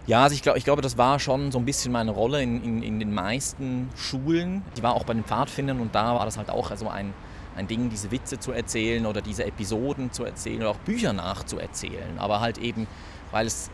Ja, 0.07 0.25
also 0.25 0.35
ich, 0.35 0.43
glaub, 0.43 0.57
ich 0.57 0.65
glaube, 0.65 0.83
das 0.83 0.99
war 0.99 1.19
schon 1.19 1.51
so 1.51 1.59
ein 1.59 1.65
bisschen 1.65 1.91
meine 1.91 2.11
Rolle 2.11 2.43
in, 2.43 2.63
in, 2.63 2.83
in 2.83 2.99
den 3.01 3.15
meisten 3.15 3.89
Schulen. 3.97 4.63
Die 4.77 4.83
war 4.83 4.95
auch 4.95 5.05
bei 5.05 5.15
den 5.15 5.25
Pfadfindern 5.25 5.81
und 5.81 5.95
da 5.95 6.15
war 6.15 6.27
das 6.27 6.37
halt 6.37 6.51
auch 6.51 6.71
also 6.71 6.89
ein, 6.89 7.15
ein 7.57 7.67
Ding, 7.69 7.89
diese 7.89 8.11
Witze 8.11 8.39
zu 8.39 8.53
erzählen 8.53 9.07
oder 9.07 9.23
diese 9.23 9.45
Episoden 9.47 10.13
zu 10.13 10.25
erzählen 10.25 10.61
oder 10.61 10.71
auch 10.71 10.79
Bücher 10.79 11.15
nachzuerzählen. 11.15 12.19
Aber 12.19 12.41
halt 12.41 12.59
eben, 12.59 12.87
weil 13.31 13.47
es 13.47 13.71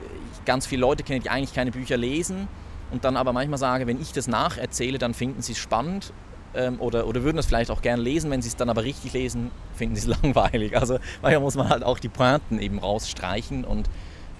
ganz 0.47 0.67
viele 0.67 0.83
Leute 0.83 1.03
kenne, 1.03 1.19
die 1.19 1.31
eigentlich 1.31 1.53
keine 1.53 1.73
Bücher 1.73 1.97
lesen 1.97 2.47
und 2.93 3.05
dann 3.05 3.17
aber 3.17 3.33
manchmal 3.33 3.59
sage, 3.59 3.89
wenn 3.89 4.01
ich 4.01 4.13
das 4.13 4.29
nacherzähle, 4.29 4.99
dann 4.99 5.15
finden 5.15 5.43
sie 5.43 5.53
es 5.53 5.59
spannend 5.59 6.13
ähm, 6.55 6.81
oder, 6.81 7.09
oder 7.09 7.25
würden 7.25 7.39
es 7.39 7.47
vielleicht 7.47 7.73
auch 7.73 7.83
gerne 7.83 8.03
lesen, 8.03 8.31
wenn 8.31 8.41
sie 8.41 8.49
es 8.49 8.57
dann 8.57 8.71
aber 8.71 8.85
richtig 8.85 9.13
lesen, 9.15 9.51
finden 9.75 9.97
sie 9.97 10.09
es 10.09 10.17
langweilig. 10.23 10.77
Also 10.77 10.99
manchmal 11.23 11.43
muss 11.43 11.57
man 11.57 11.69
halt 11.71 11.83
auch 11.83 11.99
die 11.99 12.09
Pointen 12.09 12.61
eben 12.61 12.79
rausstreichen 12.79 13.65
und 13.65 13.91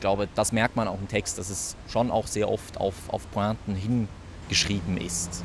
glaube, 0.01 0.29
das 0.35 0.53
merkt 0.53 0.77
man 0.77 0.89
auch 0.89 0.99
im 0.99 1.09
Text, 1.09 1.39
dass 1.39 1.51
es 1.51 1.77
schon 1.89 2.11
auch 2.11 2.27
sehr 2.27 2.51
oft 2.51 2.79
auf, 2.79 2.95
auf 3.09 3.31
Pointen 3.31 3.75
hingeschrieben 3.75 4.97
ist. 4.97 5.45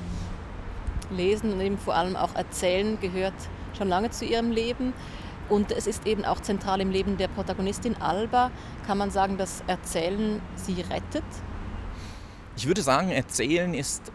Lesen 1.12 1.53
und 1.53 1.62
eben 1.62 1.77
vor 1.77 1.95
allem 1.95 2.15
auch 2.15 2.33
Erzählen 2.35 3.00
gehört 3.00 3.33
schon 3.77 3.88
lange 3.88 4.09
zu 4.09 4.25
ihrem 4.25 4.51
Leben. 4.51 4.93
Und 5.47 5.71
es 5.71 5.85
ist 5.85 6.07
eben 6.07 6.25
auch 6.25 6.39
zentral 6.39 6.81
im 6.81 6.89
Leben 6.89 7.17
der 7.17 7.27
Protagonistin 7.27 7.95
Alba. 8.01 8.50
Kann 8.88 8.97
man 8.97 9.12
sagen, 9.12 9.38
dass 9.38 9.63
Erzählen 9.67 10.41
sie 10.55 10.81
rettet? 10.81 11.24
Ich 12.57 12.67
würde 12.67 12.81
sagen, 12.81 13.12
Erzählen 13.12 13.74
ist 13.74 14.12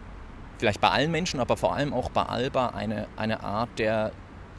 vielleicht 0.57 0.81
bei 0.81 0.89
allen 0.89 1.11
Menschen, 1.11 1.39
aber 1.39 1.55
vor 1.55 1.73
allem 1.73 1.93
auch 1.93 2.09
bei 2.09 2.23
Alba 2.23 2.67
eine, 2.67 3.07
eine 3.15 3.43
Art 3.43 3.69
der 3.79 4.11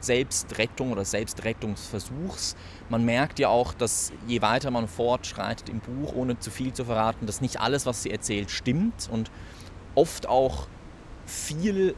Selbstrettung 0.04 0.92
oder 0.92 1.04
Selbstrettungsversuchs. 1.04 2.56
Man 2.88 3.04
merkt 3.04 3.38
ja 3.38 3.48
auch, 3.48 3.74
dass 3.74 4.12
je 4.26 4.42
weiter 4.42 4.70
man 4.70 4.88
fortschreitet 4.88 5.68
im 5.68 5.80
Buch, 5.80 6.14
ohne 6.14 6.38
zu 6.38 6.50
viel 6.50 6.72
zu 6.72 6.84
verraten, 6.84 7.26
dass 7.26 7.40
nicht 7.40 7.60
alles, 7.60 7.86
was 7.86 8.02
sie 8.02 8.10
erzählt, 8.10 8.50
stimmt 8.50 9.08
und 9.10 9.30
oft 9.94 10.26
auch 10.28 10.66
viel, 11.26 11.94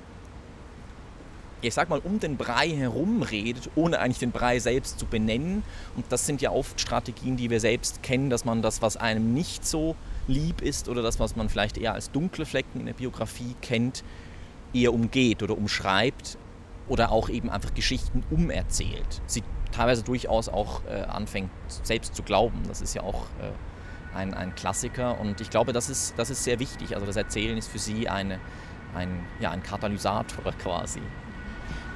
ich 1.63 1.75
sag 1.75 1.89
mal, 1.89 2.01
um 2.01 2.21
den 2.21 2.37
Brei 2.37 2.69
herum 2.69 3.23
redet, 3.23 3.71
ohne 3.75 3.99
eigentlich 3.99 4.19
den 4.19 4.33
Brei 4.33 4.59
selbst 4.59 4.99
zu 4.99 5.07
benennen. 5.07 5.63
Und 5.97 6.05
das 6.11 6.27
sind 6.27 6.43
ja 6.43 6.51
oft 6.51 6.81
Strategien, 6.81 7.37
die 7.37 7.51
wir 7.51 7.61
selbst 7.61 8.03
kennen, 8.03 8.31
dass 8.31 8.45
man 8.45 8.63
das, 8.63 8.83
was 8.83 8.97
einem 8.97 9.33
nicht 9.33 9.67
so 9.67 9.97
lieb 10.27 10.61
ist 10.61 10.89
oder 10.89 11.03
das, 11.03 11.19
was 11.21 11.37
man 11.37 11.49
vielleicht 11.49 11.79
eher 11.79 11.95
als 11.95 12.11
dunkle 12.11 12.47
Flecken 12.47 12.81
in 12.81 12.87
der 12.87 12.95
Biografie 12.95 13.55
kennt, 13.63 14.05
eher 14.73 14.93
umgeht 14.93 15.43
oder 15.43 15.57
umschreibt, 15.57 16.37
oder 16.89 17.13
auch 17.13 17.29
eben 17.29 17.51
einfach 17.51 17.75
Geschichten 17.75 18.23
umerzählt. 18.31 19.23
Sie 19.27 19.43
teilweise 19.73 20.03
durchaus 20.03 20.49
auch 20.49 20.83
äh, 20.85 21.03
anfängt 21.03 21.51
selbst 21.69 22.15
zu 22.15 22.23
glauben. 22.23 22.63
Das 22.69 22.81
ist 22.81 22.95
ja 22.95 23.03
auch 23.03 23.25
äh, 23.41 24.17
ein, 24.17 24.35
ein 24.35 24.55
Klassiker 24.55 25.19
und 25.21 25.41
ich 25.41 25.51
glaube, 25.51 25.73
das 25.73 25.89
ist, 25.89 26.15
das 26.17 26.31
ist 26.31 26.45
sehr 26.45 26.61
wichtig. 26.61 26.95
Also 26.95 27.07
das 27.07 27.17
Erzählen 27.17 27.57
ist 27.59 27.69
für 27.69 27.79
sie 27.79 28.09
eine, 28.09 28.39
ein, 28.95 29.25
ja, 29.41 29.51
ein 29.51 29.63
Katalysator 29.63 30.53
quasi. 30.63 31.01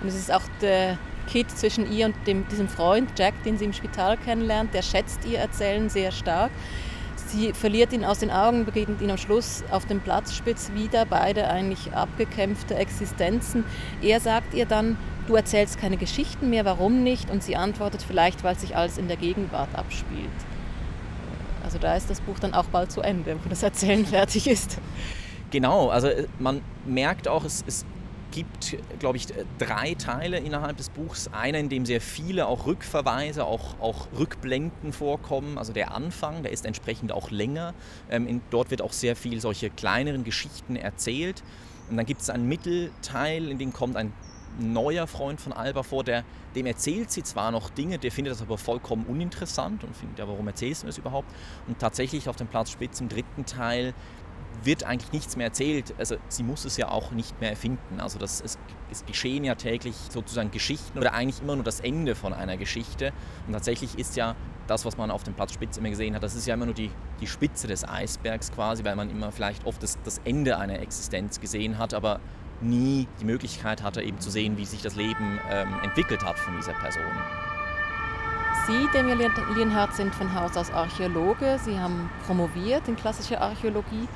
Und 0.01 0.09
es 0.09 0.15
ist 0.15 0.33
auch 0.33 0.43
der 0.61 0.99
Kit 1.29 1.51
zwischen 1.51 1.91
ihr 1.93 2.07
und 2.07 2.15
dem, 2.27 2.47
diesem 2.49 2.69
Freund 2.69 3.11
Jack, 3.19 3.35
den 3.45 3.59
sie 3.59 3.67
im 3.67 3.73
Spital 3.73 4.17
kennenlernt, 4.17 4.73
der 4.73 4.83
schätzt 4.83 5.25
ihr 5.25 5.39
Erzählen 5.39 5.89
sehr 5.91 6.11
stark. 6.11 6.51
Sie 7.29 7.53
verliert 7.53 7.93
ihn 7.93 8.07
aus 8.07 8.21
den 8.21 8.31
Augen, 8.31 8.65
begegnet 8.65 9.03
ihn 9.03 9.11
am 9.11 9.19
Schluss 9.19 9.63
auf 9.71 9.85
dem 9.85 10.01
Platzspitz 10.01 10.71
wieder, 10.75 11.05
beide 11.05 11.49
eigentlich 11.49 11.93
abgekämpfte 11.93 12.75
Existenzen. 12.75 13.65
Er 14.01 14.19
sagt 14.19 14.55
ihr 14.55 14.65
dann, 14.65 14.97
du 15.27 15.37
erzählst 15.37 15.79
keine 15.79 15.99
Geschichten 15.99 16.49
mehr, 16.49 16.65
warum 16.65 17.03
nicht? 17.03 17.31
Und 17.31 17.43
sie 17.43 17.55
antwortet 17.55 18.03
vielleicht, 18.03 18.45
weil 18.45 18.59
sich 18.59 18.77
alles 18.77 18.97
in 18.97 19.09
der 19.09 19.19
Gegenwart 19.19 19.69
abspielt. 19.75 20.31
Also 21.63 21.79
da 21.79 21.97
ist 21.97 22.09
das 22.09 22.23
Buch 22.23 22.39
dann 22.39 22.55
auch 22.55 22.65
bald 22.65 22.91
zu 22.91 23.03
Ende, 23.03 23.37
wo 23.45 23.49
das 23.51 23.63
Erzählen 23.63 24.07
fertig 24.07 24.47
ist. 24.47 24.79
Genau, 25.51 25.91
also 25.91 26.09
äh, 26.09 26.27
man 26.39 26.63
merkt 26.87 27.29
auch, 27.29 27.45
es, 27.45 27.63
es 27.67 27.85
gibt, 28.31 28.77
glaube 28.99 29.17
ich, 29.17 29.27
drei 29.59 29.95
Teile 29.95 30.39
innerhalb 30.39 30.77
des 30.77 30.91
Buchs. 30.91 31.29
Einer, 31.29 31.59
in 31.59 31.69
dem 31.69 31.87
sehr 31.87 32.01
viele 32.01 32.47
auch 32.47 32.67
Rückverweise, 32.67 33.45
auch, 33.45 33.79
auch 33.81 34.09
Rückblenden 34.19 34.93
vorkommen. 34.93 35.59
Also 35.59 35.73
der 35.73 35.95
Anfang, 35.95 36.43
der 36.43 36.53
ist 36.53 36.67
entsprechend 36.67 37.13
auch 37.13 37.31
länger. 37.31 37.75
Ähm, 38.11 38.27
in, 38.27 38.41
dort 38.51 38.71
wird 38.71 38.83
auch 38.83 38.93
sehr 38.93 39.17
viel 39.17 39.41
solche 39.41 39.71
kleineren 39.71 40.25
Geschichten 40.25 40.77
erzählt. 40.77 41.43
Und 41.91 41.97
dann 41.97 42.07
gibt 42.07 42.21
es 42.21 42.31
einen 42.31 42.47
Mittelteil, 42.49 43.49
in 43.49 43.59
dem 43.59 43.73
kommt 43.73 43.97
ein 43.97 44.13
neuer 44.59 45.07
Freund 45.07 45.41
von 45.41 45.53
Alba 45.53 45.83
vor, 45.83 46.05
der, 46.05 46.25
dem 46.55 46.67
erzählt 46.67 47.11
sie 47.11 47.23
zwar 47.23 47.51
noch 47.51 47.71
Dinge, 47.71 47.99
der 47.99 48.11
findet 48.11 48.33
das 48.33 48.43
aber 48.43 48.59
vollkommen 48.59 49.07
uninteressant 49.07 49.85
und 49.85 49.97
findet, 49.97 50.19
ja, 50.19 50.29
warum 50.29 50.47
erzählst 50.49 50.83
du 50.83 50.87
das 50.87 50.99
überhaupt? 50.99 51.29
Und 51.67 51.79
tatsächlich 51.79 52.29
auf 52.29 52.37
dem 52.37 52.49
Platz 52.49 52.71
Spitz 52.71 53.01
im 53.01 53.09
dritten 53.09 53.47
Teil 53.47 53.95
wird 54.65 54.85
eigentlich 54.85 55.13
nichts 55.13 55.37
mehr 55.37 55.47
erzählt. 55.47 55.95
Also 55.99 56.17
sie 56.29 56.43
muss 56.43 56.65
es 56.65 56.77
ja 56.77 56.89
auch 56.89 57.11
nicht 57.13 57.41
mehr 57.41 57.51
erfinden. 57.51 58.01
Also 58.01 58.19
das, 58.19 58.41
es, 58.41 58.59
es 58.91 59.05
geschehen 59.05 59.45
ja 59.45 59.55
täglich 59.55 59.95
sozusagen 60.11 60.51
Geschichten 60.51 60.99
oder 60.99 61.15
eigentlich 61.15 61.43
immer 61.43 61.55
nur 61.55 61.65
das 61.65 61.81
Ende 61.81 62.15
von 62.15 62.33
einer 62.33 62.57
Geschichte. 62.57 63.13
Und 63.47 63.53
tatsächlich 63.53 63.99
ist 63.99 64.17
ja 64.17 64.35
das, 64.67 64.85
was 64.85 64.97
man 64.97 65.11
auf 65.11 65.23
dem 65.23 65.35
Platz 65.35 65.55
Spitz 65.55 65.77
immer 65.77 65.91
gesehen 65.91 66.15
hat, 66.15 66.23
das 66.23 66.35
ist 66.35 66.47
ja 66.47 66.55
immer 66.55 66.67
nur 66.67 66.75
die, 66.75 66.91
die 67.21 67.27
Spitze 67.27 67.67
des 67.67 67.89
Eisbergs 67.89 68.53
quasi, 68.53 68.85
weil 68.85 68.97
man 68.97 69.11
immer 69.11 69.33
vielleicht 69.33 69.67
oft 69.67 69.83
das, 69.83 69.99
das 70.05 70.21
Ende 70.25 70.59
einer 70.59 70.81
Existenz 70.81 71.41
gesehen 71.41 71.79
hat, 71.79 71.95
aber 71.95 72.21
nie 72.61 73.07
die 73.21 73.25
Möglichkeit 73.25 73.83
hatte, 73.83 74.03
eben 74.03 74.21
zu 74.21 74.31
sehen, 74.31 74.57
wie 74.59 74.65
sich 74.65 74.83
das 74.83 74.97
Leben 74.97 75.39
ähm, 75.51 75.69
entwickelt 75.83 76.25
hat 76.25 76.39
von 76.39 76.57
dieser 76.57 76.73
Person. 76.75 77.05
Sie, 78.67 78.87
Demir 78.93 79.17
Lienhardt, 79.57 79.95
sind 79.95 80.15
von 80.15 80.35
Haus 80.35 80.55
aus 80.57 80.71
Archäologe. 80.71 81.59
Sie 81.65 81.79
haben 81.79 82.11
promoviert 82.27 82.87
in 82.87 82.97
klassischer 82.97 83.41
Archäologie. 83.41 84.07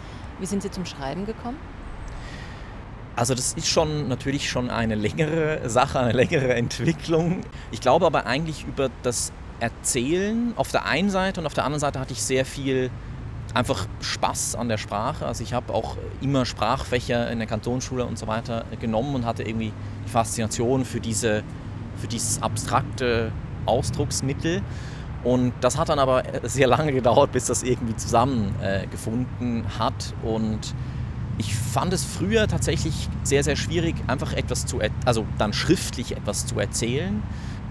Wie 0.42 0.46
sind 0.46 0.60
Sie 0.60 0.72
zum 0.72 0.84
Schreiben 0.84 1.24
gekommen? 1.24 1.56
Also 3.14 3.32
das 3.32 3.52
ist 3.52 3.68
schon 3.68 4.08
natürlich 4.08 4.50
schon 4.50 4.70
eine 4.70 4.96
längere 4.96 5.70
Sache, 5.70 6.00
eine 6.00 6.10
längere 6.10 6.54
Entwicklung. 6.54 7.42
Ich 7.70 7.80
glaube 7.80 8.06
aber 8.06 8.26
eigentlich 8.26 8.66
über 8.66 8.90
das 9.04 9.32
Erzählen 9.60 10.52
auf 10.56 10.72
der 10.72 10.84
einen 10.84 11.10
Seite 11.10 11.38
und 11.38 11.46
auf 11.46 11.54
der 11.54 11.64
anderen 11.64 11.78
Seite 11.78 12.00
hatte 12.00 12.12
ich 12.12 12.20
sehr 12.24 12.44
viel 12.44 12.90
einfach 13.54 13.86
Spaß 14.00 14.56
an 14.56 14.68
der 14.68 14.78
Sprache. 14.78 15.26
Also 15.26 15.44
ich 15.44 15.54
habe 15.54 15.72
auch 15.72 15.96
immer 16.20 16.44
Sprachfächer 16.44 17.30
in 17.30 17.38
der 17.38 17.46
Kantonsschule 17.46 18.04
und 18.04 18.18
so 18.18 18.26
weiter 18.26 18.64
genommen 18.80 19.14
und 19.14 19.24
hatte 19.24 19.44
irgendwie 19.44 19.72
die 20.04 20.10
Faszination 20.10 20.84
für, 20.84 20.98
diese, 20.98 21.44
für 21.98 22.08
dieses 22.08 22.42
abstrakte 22.42 23.30
Ausdrucksmittel. 23.64 24.60
Und 25.24 25.52
das 25.60 25.78
hat 25.78 25.88
dann 25.88 25.98
aber 25.98 26.24
sehr 26.42 26.66
lange 26.66 26.92
gedauert, 26.92 27.32
bis 27.32 27.46
das 27.46 27.62
irgendwie 27.62 27.94
zusammengefunden 27.96 29.64
äh, 29.64 29.78
hat. 29.78 30.14
Und 30.22 30.74
ich 31.38 31.54
fand 31.54 31.92
es 31.92 32.04
früher 32.04 32.48
tatsächlich 32.48 33.08
sehr, 33.22 33.44
sehr 33.44 33.56
schwierig, 33.56 33.94
einfach 34.08 34.32
etwas 34.32 34.66
zu, 34.66 34.80
also 35.04 35.24
dann 35.38 35.52
schriftlich 35.52 36.16
etwas 36.16 36.46
zu 36.46 36.58
erzählen. 36.58 37.22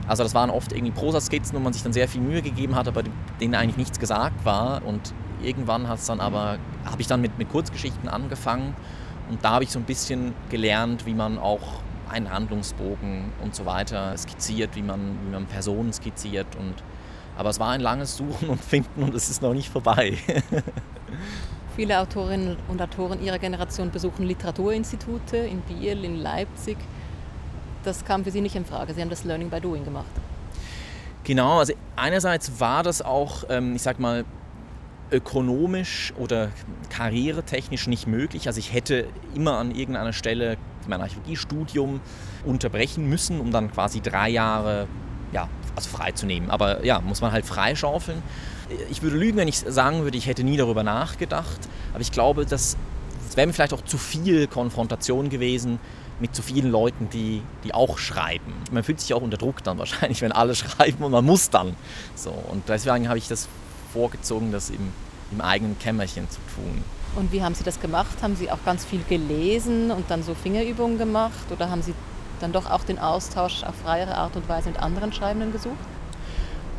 Also 0.08 0.24
das 0.24 0.34
waren 0.34 0.50
oft 0.50 0.72
irgendwie 0.72 0.92
Prosaskizzen, 0.92 1.56
wo 1.56 1.62
man 1.62 1.74
sich 1.74 1.84
dann 1.84 1.94
sehr 1.94 2.08
viel 2.08 2.22
Mühe 2.22 2.42
gegeben 2.42 2.76
hat, 2.76 2.88
aber 2.88 3.04
denen 3.40 3.56
eigentlich 3.56 3.78
nichts 3.78 4.00
gesagt 4.00 4.46
war. 4.46 4.84
Und 4.86 5.14
irgendwann 5.44 5.88
hat 5.88 6.00
es 6.00 6.06
dann 6.06 6.20
aber, 6.20 6.58
habe 6.86 7.02
ich 7.02 7.08
dann 7.08 7.22
mit, 7.22 7.38
mit 7.38 7.50
Kurzgeschichten 7.50 8.10
angefangen 8.10 8.76
und 9.32 9.46
da 9.46 9.52
habe 9.52 9.64
ich 9.64 9.72
so 9.72 9.80
ein 9.80 9.86
bisschen 9.86 10.34
gelernt, 10.50 11.06
wie 11.06 11.14
man 11.14 11.38
auch 11.38 11.82
einen 12.10 12.30
Handlungsbogen 12.30 13.32
und 13.42 13.56
so 13.56 13.66
weiter 13.66 14.18
skizziert, 14.18 14.76
wie 14.76 14.82
man, 14.82 15.18
wie 15.24 15.32
man 15.32 15.46
Personen 15.46 15.94
skizziert. 15.94 16.48
Und, 16.58 16.76
aber 17.38 17.50
es 17.50 17.60
war 17.60 17.70
ein 17.70 17.82
langes 17.82 18.18
Suchen 18.18 18.50
und 18.50 18.64
Finden 18.64 19.04
und 19.04 19.16
es 19.16 19.30
ist 19.30 19.42
noch 19.42 19.54
nicht 19.54 19.70
vorbei. 19.70 20.18
Viele 21.76 22.00
Autorinnen 22.00 22.58
und 22.68 22.82
Autoren 22.82 23.24
ihrer 23.24 23.40
Generation 23.40 23.92
besuchen 23.92 24.26
Literaturinstitute 24.26 25.38
in 25.38 25.62
Biel, 25.62 26.04
in 26.04 26.18
Leipzig. 26.18 26.78
Das 27.84 28.04
kam 28.06 28.24
für 28.24 28.32
Sie 28.32 28.42
nicht 28.42 28.56
in 28.56 28.66
Frage. 28.66 28.94
Sie 28.94 29.02
haben 29.02 29.10
das 29.10 29.24
Learning 29.24 29.50
by 29.50 29.62
Doing 29.62 29.86
gemacht. 29.86 30.12
Genau, 31.24 31.60
also 31.60 31.74
einerseits 31.96 32.60
war 32.60 32.84
das 32.84 33.02
auch, 33.02 33.46
ähm, 33.50 33.76
ich 33.76 33.82
sag 33.82 34.00
mal, 34.00 34.26
ökonomisch 35.12 36.14
oder 36.18 36.50
karrieretechnisch 36.90 37.88
nicht 37.88 38.08
möglich. 38.08 38.48
Also 38.48 38.60
ich 38.60 38.74
hätte 38.74 39.08
immer 39.36 39.58
an 39.58 39.72
irgendeiner 39.72 40.14
Stelle 40.14 40.58
mein 40.88 41.02
Archäologiestudium 41.02 42.00
unterbrechen 42.46 43.08
müssen, 43.08 43.40
um 43.40 43.52
dann 43.52 43.72
quasi 43.72 44.02
drei 44.02 44.30
Jahre 44.30 44.88
ja, 45.32 45.48
also 45.76 45.90
freizunehmen. 45.90 46.50
Aber 46.50 46.86
ja, 46.86 47.00
muss 47.02 47.22
man 47.22 47.32
halt 47.32 47.46
freischaufeln. 47.46 48.22
Ich 48.90 49.02
würde 49.02 49.18
lügen, 49.18 49.38
wenn 49.38 49.48
ich 49.48 49.58
sagen 49.58 50.04
würde, 50.04 50.18
ich 50.18 50.28
hätte 50.28 50.44
nie 50.44 50.58
darüber 50.58 50.84
nachgedacht. 50.84 51.60
Aber 51.94 52.02
ich 52.02 52.12
glaube, 52.12 52.46
das, 52.46 52.78
wäre 53.36 53.48
mir 53.48 53.54
vielleicht 53.54 53.74
auch 53.74 53.84
zu 53.84 53.98
viel 53.98 54.48
Konfrontation 54.48 55.30
gewesen 55.30 55.80
mit 56.20 56.36
zu 56.36 56.42
vielen 56.42 56.70
Leuten, 56.70 57.10
die, 57.10 57.42
die 57.64 57.74
auch 57.74 57.98
schreiben. 57.98 58.54
Man 58.72 58.84
fühlt 58.84 59.00
sich 59.00 59.14
auch 59.14 59.22
unter 59.22 59.38
Druck 59.38 59.64
dann 59.64 59.78
wahrscheinlich, 59.78 60.22
wenn 60.22 60.32
alle 60.32 60.56
schreiben 60.56 61.04
und 61.04 61.12
man 61.12 61.26
muss 61.26 61.50
dann. 61.50 61.76
So, 62.16 62.32
und 62.32 62.68
deswegen 62.70 63.08
habe 63.08 63.18
ich 63.18 63.28
das 63.28 63.48
vorgezogen, 63.94 64.52
das 64.52 64.70
im, 64.70 64.92
im 65.32 65.42
eigenen 65.42 65.78
Kämmerchen 65.80 66.30
zu 66.30 66.40
tun. 66.56 66.84
Und 67.16 67.32
wie 67.32 67.44
haben 67.44 67.56
Sie 67.56 67.64
das 67.64 67.80
gemacht? 67.80 68.22
Haben 68.22 68.36
Sie 68.36 68.50
auch 68.52 68.64
ganz 68.64 68.86
viel 68.86 69.02
gelesen 69.10 69.92
und 69.92 70.10
dann 70.10 70.24
so 70.24 70.34
Fingerübungen 70.34 70.98
gemacht? 70.98 71.52
Oder 71.52 71.70
haben 71.70 71.82
Sie 71.82 71.94
dann 72.42 72.52
doch 72.52 72.70
auch 72.70 72.84
den 72.84 73.00
Austausch 73.00 73.64
auf 73.64 73.76
freiere 73.76 74.16
Art 74.16 74.36
und 74.36 74.48
Weise 74.50 74.70
mit 74.70 74.82
anderen 74.82 75.14
Schreibenden 75.14 75.52
gesucht? 75.52 75.78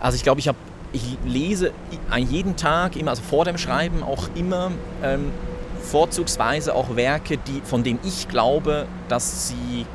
Also 0.01 0.17
ich 0.17 0.23
glaube, 0.23 0.41
ich, 0.41 0.51
ich 0.93 1.19
lese 1.25 1.73
jeden 2.17 2.57
Tag, 2.57 2.97
immer, 2.97 3.11
also 3.11 3.23
vor 3.23 3.45
dem 3.45 3.59
Schreiben 3.59 4.03
auch 4.03 4.29
immer 4.35 4.73
ähm, 5.03 5.33
vorzugsweise 5.81 6.75
auch 6.75 6.97
Werke, 6.97 7.39
die, 7.39 7.61
von 7.65 7.83
denen 7.83 7.99
ich 8.05 8.29
glaube, 8.29 8.87
dass 9.09 9.49
sie 9.49 9.87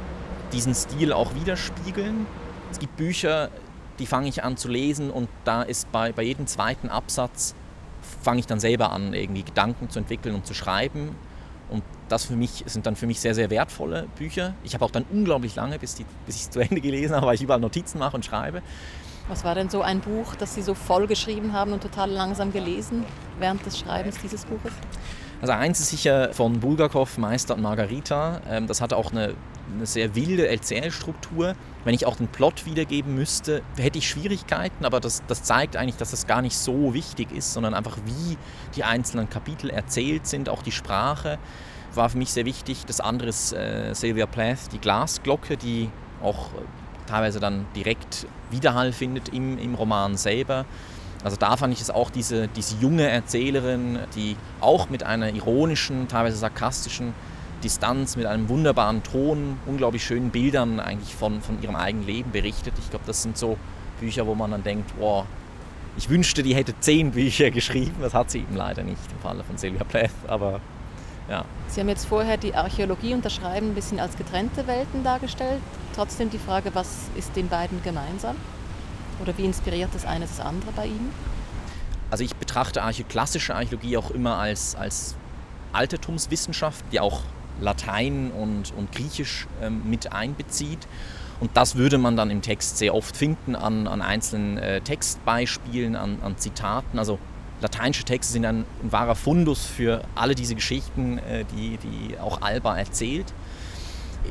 diesen 0.53 0.74
Stil 0.74 1.13
auch 1.13 1.33
widerspiegeln. 1.36 2.25
Es 2.71 2.79
gibt 2.79 2.95
Bücher, 2.97 3.50
die 4.00 4.05
fange 4.05 4.27
ich 4.27 4.43
an 4.43 4.57
zu 4.57 4.67
lesen 4.67 5.09
und 5.09 5.27
da 5.43 5.63
ist 5.63 5.91
bei, 5.91 6.12
bei 6.12 6.24
jedem 6.24 6.47
zweiten 6.47 6.89
Absatz 6.89 7.55
fange 8.21 8.39
ich 8.39 8.47
dann 8.47 8.59
selber 8.59 8.91
an, 8.91 9.13
irgendwie 9.13 9.43
Gedanken 9.43 9.89
zu 9.89 10.00
entwickeln 10.00 10.36
und 10.36 10.45
zu 10.45 10.53
schreiben. 10.53 11.15
Und 11.69 11.83
das 12.10 12.26
für 12.26 12.36
mich 12.36 12.64
sind 12.68 12.86
dann 12.86 12.96
für 12.96 13.08
mich 13.08 13.20
sehr, 13.20 13.36
sehr 13.36 13.50
wertvolle 13.50 14.08
Bücher. 14.18 14.54
Ich 14.64 14.74
habe 14.74 14.86
auch 14.86 14.92
dann 14.92 15.06
unglaublich 15.12 15.56
lange, 15.56 15.80
bis, 15.80 15.96
die, 15.96 16.06
bis 16.26 16.36
ich 16.36 16.42
es 16.44 16.50
zu 16.50 16.60
Ende 16.60 16.82
gelesen 16.82 17.16
habe, 17.16 17.28
weil 17.28 17.36
ich 17.36 17.42
überall 17.42 17.60
Notizen 17.60 18.00
mache 18.00 18.16
und 18.16 18.26
schreibe. 18.26 18.62
Was 19.30 19.44
war 19.44 19.56
denn 19.56 19.70
so 19.70 19.82
ein 19.82 20.00
Buch, 20.00 20.36
das 20.36 20.56
Sie 20.56 20.62
so 20.62 20.74
voll 20.74 21.06
geschrieben 21.06 21.52
haben 21.52 21.74
und 21.74 21.84
total 21.84 22.10
langsam 22.10 22.54
gelesen 22.54 23.04
während 23.40 23.66
des 23.66 23.78
Schreibens 23.78 24.18
dieses 24.22 24.46
Buches? 24.46 24.72
Also 25.41 25.54
eins 25.54 25.80
ist 25.80 25.89
sicher 25.89 26.34
von 26.34 26.60
Bulgakov, 26.60 27.17
Meister 27.17 27.54
und 27.54 27.62
Margarita. 27.62 28.41
Ähm, 28.50 28.67
das 28.67 28.82
hatte 28.82 28.98
auch 28.98 29.12
eine, 29.12 29.36
eine 29.72 29.86
sehr 29.86 30.15
wilde 30.15 30.48
Erzählstruktur. 30.48 31.56
Wenn 31.84 31.93
ich 31.93 32.06
auch 32.06 32.15
den 32.15 32.28
Plot 32.28 32.65
wiedergeben 32.65 33.13
müsste, 33.13 33.62
hätte 33.78 34.00
ich 34.00 34.10
Schwierigkeiten, 34.10 34.84
aber 34.84 35.00
das, 35.00 35.22
das 35.28 35.43
zeigt 35.43 35.76
eigentlich, 35.76 35.98
dass 35.98 36.12
das 36.12 36.26
gar 36.26 36.41
nicht 36.41 36.58
so 36.58 36.93
wichtig 36.93 37.32
ist, 37.32 37.54
sondern 37.54 37.74
einfach 37.74 37.98
wie 38.06 38.38
die 38.76 38.84
einzelnen 38.84 39.30
Kapitel 39.30 39.70
erzählt 39.70 40.26
sind, 40.26 40.50
auch 40.50 40.63
die 40.63 40.72
Sprache 40.72 41.38
war 41.93 42.10
für 42.10 42.17
mich 42.17 42.32
sehr 42.32 42.45
wichtig. 42.45 42.86
Das 42.86 43.00
andere 43.00 43.30
ist 43.30 43.54
äh, 43.54 43.93
Sylvia 43.93 44.26
Plath, 44.26 44.71
die 44.71 44.80
Glasglocke, 44.80 45.58
die 45.58 45.89
auch 46.21 46.54
äh, 46.54 46.58
teilweise 47.08 47.39
dann 47.39 47.65
direkt 47.76 48.28
Widerhall 48.52 48.91
findet 48.91 49.30
im, 49.30 49.58
im 49.58 49.76
Roman 49.76 50.17
selber. 50.17 50.65
Also 51.23 51.38
da 51.38 51.58
fand 51.58 51.73
ich 51.73 51.82
es 51.82 51.89
auch 51.89 52.10
diese, 52.10 52.47
diese 52.47 52.76
junge 52.78 53.08
Erzählerin, 53.10 54.00
die 54.15 54.36
auch 54.62 54.89
mit 54.89 55.04
einer 55.04 55.34
ironischen, 55.34 56.08
teilweise 56.08 56.38
sarkastischen 56.38 57.13
Distanz, 57.63 58.15
mit 58.15 58.28
einem 58.28 58.50
wunderbaren 58.50 59.02
Ton, 59.04 59.58
unglaublich 59.65 60.06
schönen 60.06 60.30
Bildern 60.30 60.80
eigentlich 60.80 61.15
von, 61.15 61.41
von 61.41 61.62
ihrem 61.62 61.76
eigenen 61.76 62.06
Leben 62.06 62.32
berichtet. 62.32 62.73
Ich 62.78 62.89
glaube, 62.91 63.06
das 63.08 63.23
sind 63.23 63.38
so 63.38 63.58
Bücher, 64.00 64.28
wo 64.28 64.36
man 64.36 64.52
dann 64.52 64.63
denkt, 64.63 64.95
boah, 65.00 65.26
ich 65.97 66.10
wünschte, 66.10 66.43
die 66.43 66.54
hätte 66.54 66.80
zehn 66.80 67.12
Bücher 67.12 67.50
geschrieben. 67.52 67.95
Das 68.00 68.13
hat 68.13 68.30
sie 68.30 68.39
eben 68.39 68.56
leider 68.56 68.84
nicht 68.84 69.02
im 69.12 69.19
Falle 69.19 69.43
von 69.43 69.58
Sylvia 69.58 69.84
Plath, 69.84 70.12
aber 70.28 70.62
ja. 71.30 71.46
Sie 71.68 71.80
haben 71.80 71.90
jetzt 71.90 72.06
vorher 72.06 72.38
die 72.38 72.56
Archäologie 72.56 73.13
und 73.13 73.26
das 73.26 73.34
Schreiben 73.34 73.72
ein 73.72 73.76
bisschen 73.76 74.00
als 74.00 74.16
getrennte 74.18 74.68
Welten 74.68 75.04
dargestellt. 75.04 75.62
Trotzdem 75.96 76.30
die 76.30 76.38
Frage, 76.38 76.74
was 76.74 77.10
ist 77.16 77.36
den 77.36 77.50
beiden 77.50 77.84
gemeinsam? 77.84 78.36
Oder 79.22 79.38
wie 79.38 79.46
inspiriert 79.46 79.90
das 79.94 80.06
eine 80.06 80.26
das 80.26 80.40
andere 80.40 80.72
bei 80.72 80.86
Ihnen? 80.86 81.12
Also 82.10 82.24
ich 82.24 82.36
betrachte 82.36 82.84
Archä 82.84 83.04
klassische 83.04 83.56
Archäologie 83.56 83.98
auch 83.98 84.12
immer 84.12 84.38
als, 84.38 84.76
als 84.76 85.16
Altertumswissenschaft, 85.74 86.86
die 86.92 87.00
auch 87.00 87.22
Latein 87.60 88.32
und, 88.32 88.74
und 88.78 88.92
Griechisch 88.92 89.48
ähm, 89.62 89.90
mit 89.90 90.13
einbezieht. 90.13 90.88
Und 91.40 91.56
das 91.56 91.76
würde 91.76 91.98
man 91.98 92.16
dann 92.16 92.32
im 92.32 92.42
Text 92.42 92.78
sehr 92.78 92.96
oft 92.96 93.16
finden 93.16 93.56
an, 93.56 93.88
an 93.88 94.02
einzelnen 94.02 94.58
äh, 94.58 94.82
Textbeispielen, 94.82 95.96
an, 95.96 96.18
an, 96.24 96.38
Zitaten. 96.38 96.98
Also 96.98 97.20
lateinische 97.62 98.04
Texte 98.04 98.34
sind 98.34 98.46
ein, 98.46 98.65
ein, 98.84 98.91
wahrer 98.91 99.15
Fundus 99.15 99.65
für 99.65 100.04
alle 100.15 100.36
diese 100.36 100.56
Geschichten, 100.56 101.17
äh, 101.20 101.46
die, 101.56 101.78
die 101.78 102.20
auch 102.20 102.41
Alba 102.41 102.78
erzählt 102.78 103.34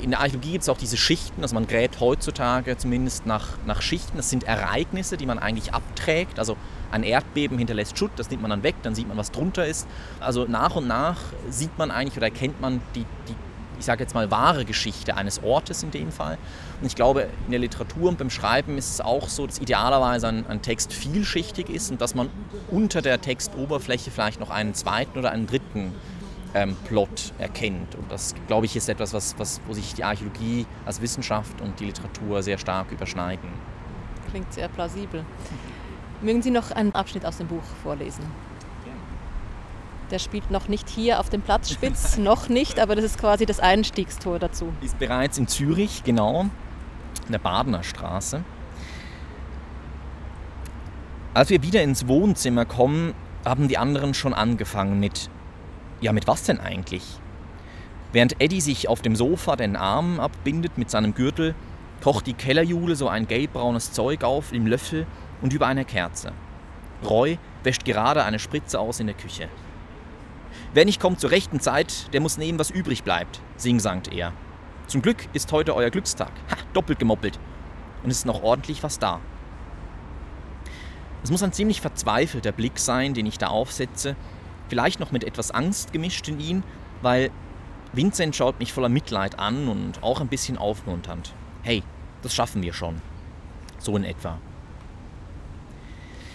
in 0.02 0.10
der 0.10 0.20
Archäologie 0.20 0.52
gibt 0.52 0.62
es 0.62 0.68
auch 0.68 0.78
diese 0.78 0.96
Schichten, 0.96 1.42
also 1.42 1.54
man 1.54 1.66
gräbt 1.66 2.00
heutzutage 2.00 2.76
zumindest 2.76 3.26
nach, 3.26 3.48
nach 3.66 3.82
Schichten. 3.82 4.16
Das 4.16 4.30
sind 4.30 4.44
Ereignisse, 4.44 5.16
die 5.16 5.26
man 5.26 5.38
eigentlich 5.38 5.74
abträgt. 5.74 6.38
Also 6.38 6.56
ein 6.90 7.02
Erdbeben 7.02 7.58
hinterlässt 7.58 7.98
Schutt, 7.98 8.12
das 8.16 8.30
nimmt 8.30 8.42
man 8.42 8.50
dann 8.50 8.62
weg, 8.62 8.76
dann 8.82 8.94
sieht 8.94 9.08
man, 9.08 9.16
was 9.16 9.30
drunter 9.30 9.66
ist. 9.66 9.86
Also 10.20 10.44
nach 10.44 10.76
und 10.76 10.86
nach 10.86 11.18
sieht 11.50 11.76
man 11.78 11.90
eigentlich 11.90 12.16
oder 12.16 12.26
erkennt 12.26 12.60
man 12.60 12.80
die, 12.94 13.04
die 13.28 13.34
ich 13.78 13.84
sage 13.84 14.02
jetzt 14.02 14.14
mal, 14.14 14.30
wahre 14.30 14.64
Geschichte 14.64 15.16
eines 15.16 15.42
Ortes 15.42 15.82
in 15.82 15.90
dem 15.90 16.10
Fall. 16.10 16.38
Und 16.80 16.86
ich 16.86 16.94
glaube, 16.94 17.28
in 17.46 17.50
der 17.50 17.60
Literatur 17.60 18.08
und 18.08 18.18
beim 18.18 18.30
Schreiben 18.30 18.78
ist 18.78 18.90
es 18.90 19.00
auch 19.00 19.28
so, 19.28 19.46
dass 19.46 19.58
idealerweise 19.58 20.28
ein, 20.28 20.46
ein 20.46 20.62
Text 20.62 20.92
vielschichtig 20.92 21.68
ist 21.68 21.90
und 21.90 22.00
dass 22.00 22.14
man 22.14 22.30
unter 22.70 23.02
der 23.02 23.20
Textoberfläche 23.20 24.10
vielleicht 24.10 24.40
noch 24.40 24.50
einen 24.50 24.74
zweiten 24.74 25.18
oder 25.18 25.30
einen 25.30 25.46
dritten 25.46 25.94
ähm, 26.54 26.76
Plot 26.86 27.32
erkennt. 27.38 27.94
Und 27.94 28.10
das, 28.10 28.34
glaube 28.46 28.66
ich, 28.66 28.76
ist 28.76 28.88
etwas, 28.88 29.12
was, 29.12 29.38
was, 29.38 29.60
wo 29.66 29.74
sich 29.74 29.94
die 29.94 30.04
Archäologie 30.04 30.66
als 30.84 31.00
Wissenschaft 31.00 31.60
und 31.60 31.78
die 31.80 31.86
Literatur 31.86 32.42
sehr 32.42 32.58
stark 32.58 32.90
überschneiden. 32.92 33.50
Klingt 34.30 34.52
sehr 34.52 34.68
plausibel. 34.68 35.24
Mögen 36.22 36.40
Sie 36.40 36.50
noch 36.50 36.70
einen 36.70 36.94
Abschnitt 36.94 37.26
aus 37.26 37.36
dem 37.36 37.46
Buch 37.46 37.62
vorlesen? 37.82 38.24
Der 40.10 40.18
spielt 40.18 40.50
noch 40.50 40.68
nicht 40.68 40.88
hier 40.88 41.20
auf 41.20 41.30
dem 41.30 41.42
Platzspitz, 41.42 42.16
noch 42.18 42.48
nicht, 42.48 42.78
aber 42.78 42.94
das 42.94 43.04
ist 43.04 43.18
quasi 43.18 43.44
das 43.46 43.60
Einstiegstor 43.60 44.38
dazu. 44.38 44.72
Ist 44.80 44.98
bereits 44.98 45.38
in 45.38 45.48
Zürich, 45.48 46.04
genau, 46.04 46.46
in 47.26 47.32
der 47.32 47.38
Badener 47.38 47.82
Straße. 47.82 48.44
Als 51.34 51.50
wir 51.50 51.62
wieder 51.62 51.82
ins 51.82 52.06
Wohnzimmer 52.06 52.64
kommen, 52.64 53.14
haben 53.44 53.68
die 53.68 53.78
anderen 53.78 54.14
schon 54.14 54.32
angefangen 54.32 54.98
mit 55.00 55.28
ja, 56.00 56.12
mit 56.12 56.26
was 56.26 56.44
denn 56.44 56.60
eigentlich? 56.60 57.02
Während 58.12 58.40
Eddie 58.40 58.60
sich 58.60 58.88
auf 58.88 59.02
dem 59.02 59.16
Sofa 59.16 59.56
den 59.56 59.76
Arm 59.76 60.20
abbindet 60.20 60.78
mit 60.78 60.90
seinem 60.90 61.14
Gürtel, 61.14 61.54
kocht 62.02 62.26
die 62.26 62.34
Kellerjule 62.34 62.96
so 62.96 63.08
ein 63.08 63.26
gelbbraunes 63.26 63.92
Zeug 63.92 64.22
auf 64.22 64.52
im 64.52 64.66
Löffel 64.66 65.06
und 65.42 65.52
über 65.52 65.66
einer 65.66 65.84
Kerze. 65.84 66.32
Roy 67.08 67.38
wäscht 67.62 67.84
gerade 67.84 68.24
eine 68.24 68.38
Spritze 68.38 68.78
aus 68.78 69.00
in 69.00 69.06
der 69.06 69.16
Küche. 69.16 69.48
Wer 70.76 70.84
nicht 70.84 71.00
kommt 71.00 71.20
zur 71.20 71.30
rechten 71.30 71.58
Zeit, 71.58 72.12
der 72.12 72.20
muss 72.20 72.36
nehmen, 72.36 72.58
was 72.58 72.68
übrig 72.68 73.02
bleibt, 73.02 73.40
singsangt 73.56 74.12
er. 74.12 74.34
Zum 74.88 75.00
Glück 75.00 75.26
ist 75.32 75.50
heute 75.50 75.74
euer 75.74 75.88
Glückstag. 75.88 76.30
Ha, 76.50 76.56
doppelt 76.74 76.98
gemoppelt. 76.98 77.40
Und 78.02 78.10
es 78.10 78.18
ist 78.18 78.26
noch 78.26 78.42
ordentlich 78.42 78.82
was 78.82 78.98
da. 78.98 79.20
Es 81.22 81.30
muss 81.30 81.42
ein 81.42 81.54
ziemlich 81.54 81.80
verzweifelter 81.80 82.52
Blick 82.52 82.78
sein, 82.78 83.14
den 83.14 83.24
ich 83.24 83.38
da 83.38 83.46
aufsetze, 83.46 84.16
vielleicht 84.68 85.00
noch 85.00 85.12
mit 85.12 85.24
etwas 85.24 85.50
Angst 85.50 85.94
gemischt 85.94 86.28
in 86.28 86.38
ihn, 86.40 86.62
weil 87.00 87.30
Vincent 87.94 88.36
schaut 88.36 88.58
mich 88.58 88.74
voller 88.74 88.90
Mitleid 88.90 89.38
an 89.38 89.68
und 89.68 90.02
auch 90.02 90.20
ein 90.20 90.28
bisschen 90.28 90.58
aufmunternd. 90.58 91.32
Hey, 91.62 91.84
das 92.20 92.34
schaffen 92.34 92.62
wir 92.62 92.74
schon. 92.74 93.00
So 93.78 93.96
in 93.96 94.04
etwa. 94.04 94.38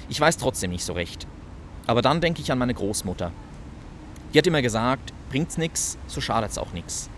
Ich 0.10 0.19
weiß 0.19 0.38
trotzdem 0.38 0.71
nicht 0.71 0.84
so 0.84 0.93
recht. 0.93 1.27
Aber 1.86 2.01
dann 2.01 2.21
denke 2.21 2.41
ich 2.41 2.51
an 2.51 2.58
meine 2.58 2.73
Großmutter. 2.73 3.32
Die 4.33 4.37
hat 4.37 4.47
immer 4.47 4.61
gesagt, 4.61 5.13
bringt's 5.29 5.57
nix, 5.57 5.97
so 6.07 6.21
schadet's 6.21 6.57
auch 6.57 6.73
nix. 6.73 7.09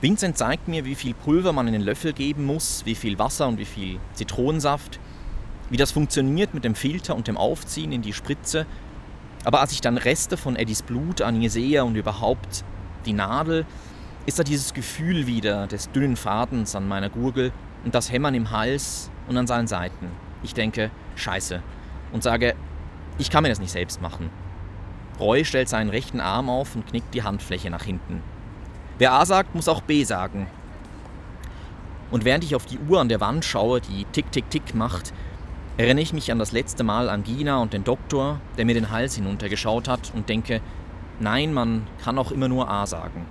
Vincent 0.00 0.36
zeigt 0.36 0.68
mir, 0.68 0.84
wie 0.84 0.94
viel 0.94 1.14
Pulver 1.14 1.54
man 1.54 1.66
in 1.66 1.72
den 1.72 1.82
Löffel 1.82 2.12
geben 2.12 2.44
muss, 2.44 2.84
wie 2.84 2.94
viel 2.94 3.18
Wasser 3.18 3.48
und 3.48 3.58
wie 3.58 3.64
viel 3.64 3.98
Zitronensaft, 4.12 5.00
wie 5.70 5.78
das 5.78 5.92
funktioniert 5.92 6.52
mit 6.52 6.64
dem 6.64 6.74
Filter 6.74 7.16
und 7.16 7.26
dem 7.26 7.38
Aufziehen 7.38 7.90
in 7.90 8.02
die 8.02 8.12
Spritze. 8.12 8.66
Aber 9.44 9.60
als 9.60 9.72
ich 9.72 9.80
dann 9.80 9.96
Reste 9.96 10.36
von 10.36 10.56
Eddies 10.56 10.82
Blut 10.82 11.22
an 11.22 11.40
ihr 11.40 11.50
sehe 11.50 11.82
und 11.84 11.96
überhaupt 11.96 12.64
die 13.06 13.14
Nadel, 13.14 13.64
ist 14.26 14.38
da 14.38 14.42
dieses 14.42 14.74
Gefühl 14.74 15.26
wieder 15.26 15.66
des 15.66 15.90
dünnen 15.90 16.16
Fadens 16.16 16.74
an 16.76 16.86
meiner 16.86 17.08
Gurgel 17.08 17.52
und 17.84 17.94
das 17.94 18.12
Hämmern 18.12 18.34
im 18.34 18.50
Hals 18.50 19.10
und 19.26 19.38
an 19.38 19.46
seinen 19.46 19.66
Seiten. 19.66 20.08
Ich 20.42 20.52
denke, 20.52 20.90
scheiße. 21.16 21.62
Und 22.12 22.22
sage, 22.22 22.54
ich 23.16 23.30
kann 23.30 23.42
mir 23.42 23.48
das 23.48 23.60
nicht 23.60 23.72
selbst 23.72 24.02
machen. 24.02 24.28
Roy 25.18 25.44
stellt 25.44 25.68
seinen 25.68 25.90
rechten 25.90 26.20
Arm 26.20 26.48
auf 26.48 26.74
und 26.74 26.86
knickt 26.86 27.14
die 27.14 27.22
Handfläche 27.22 27.70
nach 27.70 27.84
hinten. 27.84 28.22
Wer 28.98 29.12
A 29.12 29.26
sagt, 29.26 29.54
muss 29.54 29.68
auch 29.68 29.80
B 29.80 30.04
sagen. 30.04 30.46
Und 32.10 32.24
während 32.24 32.44
ich 32.44 32.54
auf 32.54 32.66
die 32.66 32.78
Uhr 32.78 33.00
an 33.00 33.08
der 33.08 33.20
Wand 33.20 33.44
schaue, 33.44 33.80
die 33.80 34.04
tick, 34.12 34.30
tick, 34.30 34.50
tick 34.50 34.74
macht, 34.74 35.12
erinnere 35.76 36.02
ich 36.02 36.12
mich 36.12 36.30
an 36.30 36.38
das 36.38 36.52
letzte 36.52 36.84
Mal 36.84 37.08
an 37.08 37.24
Gina 37.24 37.58
und 37.58 37.72
den 37.72 37.84
Doktor, 37.84 38.40
der 38.56 38.64
mir 38.64 38.74
den 38.74 38.90
Hals 38.90 39.16
hinuntergeschaut 39.16 39.88
hat 39.88 40.12
und 40.14 40.28
denke, 40.28 40.60
nein, 41.18 41.52
man 41.52 41.86
kann 42.02 42.18
auch 42.18 42.30
immer 42.30 42.48
nur 42.48 42.70
A 42.70 42.86
sagen. 42.86 43.26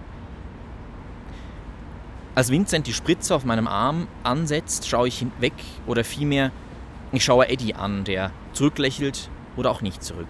Als 2.35 2.49
Vincent 2.49 2.87
die 2.87 2.93
Spritze 2.93 3.35
auf 3.35 3.45
meinem 3.45 3.67
Arm 3.67 4.07
ansetzt, 4.23 4.87
schaue 4.87 5.07
ich 5.07 5.19
hinweg 5.19 5.53
oder 5.85 6.03
vielmehr, 6.03 6.51
ich 7.11 7.23
schaue 7.23 7.47
Eddie 7.47 7.75
an, 7.75 8.03
der 8.03 8.31
zurücklächelt 8.53 9.29
oder 9.55 9.69
auch 9.69 9.81
nicht 9.81 10.03
zurück. 10.03 10.27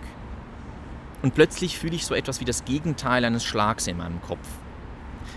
Und 1.24 1.34
plötzlich 1.34 1.80
fühle 1.80 1.96
ich 1.96 2.06
so 2.06 2.14
etwas 2.14 2.42
wie 2.42 2.46
das 2.46 2.66
Gegenteil 2.66 3.24
eines 3.24 3.46
Schlags 3.46 3.88
in 3.88 3.98
meinem 3.98 4.22
Kopf. 4.22 4.46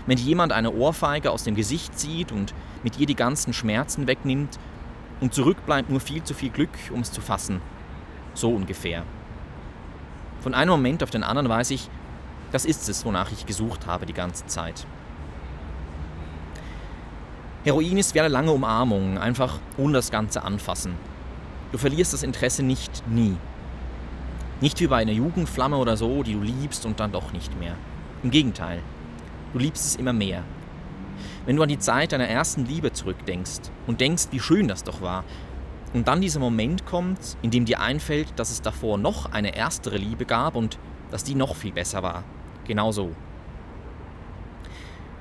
Wenn 0.05 0.17
jemand 0.17 0.51
eine 0.51 0.73
Ohrfeige 0.73 1.31
aus 1.31 1.45
dem 1.45 1.55
Gesicht 1.55 1.97
zieht 1.97 2.31
und 2.33 2.53
mit 2.83 2.99
ihr 2.99 3.07
die 3.07 3.15
ganzen 3.15 3.53
Schmerzen 3.53 4.05
wegnimmt 4.05 4.59
und 5.21 5.33
zurück 5.33 5.65
bleibt 5.65 5.89
nur 5.89 6.01
viel 6.01 6.21
zu 6.23 6.33
viel 6.33 6.49
Glück, 6.49 6.69
um 6.93 6.99
es 6.99 7.11
zu 7.11 7.21
fassen. 7.21 7.61
So 8.33 8.51
ungefähr. 8.51 9.03
Von 10.41 10.53
einem 10.53 10.71
Moment 10.71 11.03
auf 11.03 11.09
den 11.09 11.23
anderen 11.23 11.47
weiß 11.47 11.71
ich, 11.71 11.89
das 12.51 12.65
ist 12.65 12.89
es, 12.89 13.05
wonach 13.05 13.31
ich 13.31 13.45
gesucht 13.45 13.87
habe 13.87 14.05
die 14.05 14.13
ganze 14.13 14.45
Zeit. 14.45 14.85
Heroin 17.63 17.97
ist 17.97 18.13
wie 18.13 18.19
eine 18.19 18.29
lange 18.29 18.51
Umarmung, 18.51 19.17
einfach 19.17 19.57
ohne 19.77 19.93
das 19.93 20.11
Ganze 20.11 20.43
anfassen. 20.43 20.95
Du 21.71 21.77
verlierst 21.77 22.13
das 22.13 22.23
Interesse 22.23 22.63
nicht 22.63 23.07
nie. 23.07 23.37
Nicht 24.59 24.79
wie 24.79 24.87
bei 24.87 24.97
einer 24.97 25.11
Jugendflamme 25.11 25.77
oder 25.77 25.97
so, 25.97 26.23
die 26.23 26.33
du 26.33 26.41
liebst 26.41 26.85
und 26.85 26.99
dann 26.99 27.11
doch 27.11 27.31
nicht 27.31 27.59
mehr. 27.59 27.75
Im 28.23 28.31
Gegenteil. 28.31 28.81
Du 29.53 29.59
liebst 29.59 29.85
es 29.85 29.95
immer 29.95 30.13
mehr. 30.13 30.43
Wenn 31.45 31.55
du 31.55 31.61
an 31.61 31.69
die 31.69 31.77
Zeit 31.77 32.11
deiner 32.11 32.27
ersten 32.27 32.65
Liebe 32.65 32.91
zurückdenkst 32.91 33.61
und 33.85 34.01
denkst, 34.01 34.29
wie 34.31 34.39
schön 34.39 34.67
das 34.67 34.83
doch 34.83 35.01
war, 35.01 35.23
und 35.93 36.07
dann 36.07 36.21
dieser 36.21 36.39
Moment 36.39 36.85
kommt, 36.85 37.37
in 37.41 37.51
dem 37.51 37.65
dir 37.65 37.79
einfällt, 37.79 38.27
dass 38.35 38.49
es 38.49 38.61
davor 38.61 38.97
noch 38.97 39.31
eine 39.31 39.55
erstere 39.55 39.97
Liebe 39.97 40.25
gab 40.25 40.55
und 40.55 40.79
dass 41.11 41.23
die 41.23 41.35
noch 41.35 41.55
viel 41.55 41.71
besser 41.71 42.03
war. 42.03 42.23
Genau 42.65 42.91
so. 42.91 43.11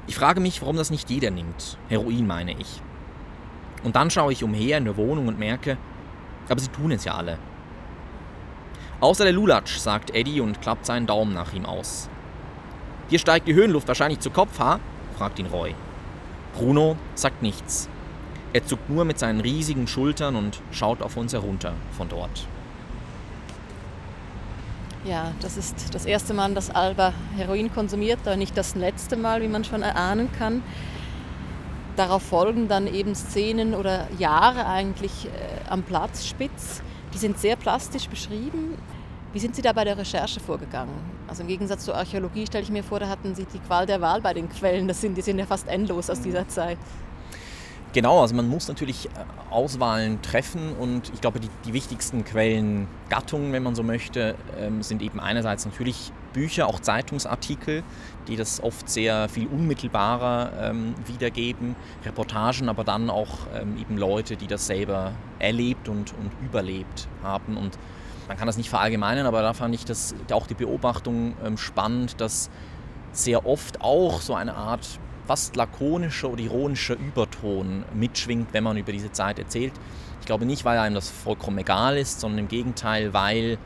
Ich 0.06 0.16
frage 0.16 0.40
mich, 0.40 0.62
warum 0.62 0.76
das 0.76 0.90
nicht 0.90 1.10
jeder 1.10 1.30
nimmt. 1.30 1.78
Heroin 1.88 2.26
meine 2.26 2.58
ich. 2.58 2.80
Und 3.84 3.96
dann 3.96 4.10
schaue 4.10 4.32
ich 4.32 4.42
umher 4.42 4.78
in 4.78 4.86
der 4.86 4.96
Wohnung 4.96 5.28
und 5.28 5.38
merke, 5.38 5.76
aber 6.48 6.60
sie 6.60 6.68
tun 6.68 6.90
es 6.90 7.04
ja 7.04 7.14
alle. 7.14 7.38
Außer 9.00 9.24
der 9.24 9.32
Lulatsch, 9.32 9.76
sagt 9.76 10.14
Eddie 10.14 10.40
und 10.40 10.62
klappt 10.62 10.86
seinen 10.86 11.06
Daumen 11.06 11.34
nach 11.34 11.52
ihm 11.52 11.66
aus. 11.66 12.08
Hier 13.08 13.18
steigt 13.18 13.46
die 13.46 13.54
Höhenluft 13.54 13.88
wahrscheinlich 13.88 14.20
zu 14.20 14.30
Kopf, 14.30 14.58
ha? 14.58 14.80
fragt 15.16 15.38
ihn 15.38 15.46
Roy. 15.46 15.74
Bruno 16.54 16.96
sagt 17.14 17.42
nichts. 17.42 17.88
Er 18.52 18.64
zuckt 18.64 18.88
nur 18.88 19.04
mit 19.04 19.18
seinen 19.18 19.40
riesigen 19.40 19.86
Schultern 19.86 20.34
und 20.34 20.62
schaut 20.70 21.02
auf 21.02 21.16
uns 21.16 21.34
herunter 21.34 21.74
von 21.96 22.08
dort. 22.08 22.46
Ja, 25.04 25.32
das 25.40 25.56
ist 25.56 25.94
das 25.94 26.06
erste 26.06 26.34
Mal, 26.34 26.54
dass 26.54 26.70
Alba 26.70 27.12
Heroin 27.36 27.72
konsumiert, 27.72 28.20
aber 28.24 28.36
nicht 28.36 28.56
das 28.56 28.74
letzte 28.74 29.16
Mal, 29.16 29.42
wie 29.42 29.48
man 29.48 29.62
schon 29.62 29.82
erahnen 29.82 30.30
kann. 30.32 30.62
Darauf 31.96 32.22
folgen 32.22 32.66
dann 32.66 32.86
eben 32.86 33.14
Szenen 33.14 33.74
oder 33.74 34.08
Jahre 34.18 34.66
eigentlich 34.66 35.26
äh, 35.26 35.70
am 35.70 35.82
Platz 35.82 36.26
Spitz. 36.26 36.82
Die 37.16 37.20
sind 37.20 37.38
sehr 37.38 37.56
plastisch 37.56 38.10
beschrieben. 38.10 38.76
Wie 39.32 39.38
sind 39.38 39.56
Sie 39.56 39.62
da 39.62 39.72
bei 39.72 39.84
der 39.84 39.96
Recherche 39.96 40.38
vorgegangen? 40.38 40.92
Also 41.26 41.40
im 41.40 41.48
Gegensatz 41.48 41.86
zur 41.86 41.96
Archäologie 41.96 42.46
stelle 42.46 42.62
ich 42.62 42.68
mir 42.68 42.84
vor, 42.84 43.00
da 43.00 43.08
hatten 43.08 43.34
Sie 43.34 43.46
die 43.46 43.58
Qual 43.58 43.86
der 43.86 44.02
Wahl 44.02 44.20
bei 44.20 44.34
den 44.34 44.50
Quellen. 44.50 44.86
Das 44.86 45.00
sind, 45.00 45.16
die 45.16 45.22
sind 45.22 45.38
ja 45.38 45.46
fast 45.46 45.66
endlos 45.66 46.10
aus 46.10 46.20
dieser 46.20 46.46
Zeit. 46.46 46.76
Genau, 47.96 48.20
also 48.20 48.34
man 48.34 48.46
muss 48.46 48.68
natürlich 48.68 49.06
äh, 49.06 49.10
Auswahlen 49.48 50.20
treffen 50.20 50.74
und 50.78 51.10
ich 51.14 51.22
glaube, 51.22 51.40
die, 51.40 51.48
die 51.64 51.72
wichtigsten 51.72 52.26
Quellengattungen, 52.26 53.54
wenn 53.54 53.62
man 53.62 53.74
so 53.74 53.82
möchte, 53.82 54.34
ähm, 54.60 54.82
sind 54.82 55.00
eben 55.00 55.18
einerseits 55.18 55.64
natürlich 55.64 56.12
Bücher, 56.34 56.66
auch 56.66 56.78
Zeitungsartikel, 56.78 57.82
die 58.28 58.36
das 58.36 58.62
oft 58.62 58.90
sehr 58.90 59.30
viel 59.30 59.46
unmittelbarer 59.46 60.52
ähm, 60.60 60.94
wiedergeben, 61.06 61.74
Reportagen, 62.04 62.68
aber 62.68 62.84
dann 62.84 63.08
auch 63.08 63.46
ähm, 63.54 63.78
eben 63.80 63.96
Leute, 63.96 64.36
die 64.36 64.46
das 64.46 64.66
selber 64.66 65.12
erlebt 65.38 65.88
und, 65.88 66.12
und 66.18 66.30
überlebt 66.44 67.08
haben 67.22 67.56
und 67.56 67.78
man 68.28 68.36
kann 68.36 68.46
das 68.46 68.58
nicht 68.58 68.68
verallgemeinern, 68.68 69.24
aber 69.24 69.40
da 69.40 69.54
fand 69.54 69.74
ich 69.74 69.86
das, 69.86 70.14
auch 70.32 70.46
die 70.46 70.54
Beobachtung 70.54 71.34
spannend, 71.56 72.20
dass 72.20 72.50
sehr 73.12 73.46
oft 73.46 73.80
auch 73.80 74.20
so 74.20 74.34
eine 74.34 74.54
Art 74.54 74.98
fast 75.26 75.56
lakonischer 75.56 76.30
oder 76.30 76.42
ironischer 76.42 76.96
Überton 76.96 77.84
mitschwingt, 77.94 78.48
wenn 78.52 78.64
man 78.64 78.76
über 78.76 78.92
diese 78.92 79.12
Zeit 79.12 79.38
erzählt. 79.38 79.72
Ich 80.20 80.26
glaube 80.26 80.46
nicht, 80.46 80.64
weil 80.64 80.78
einem 80.78 80.94
das 80.94 81.10
vollkommen 81.10 81.58
egal 81.58 81.96
ist, 81.98 82.20
sondern 82.20 82.40
im 82.40 82.48
Gegenteil, 82.48 83.12
weil 83.12 83.58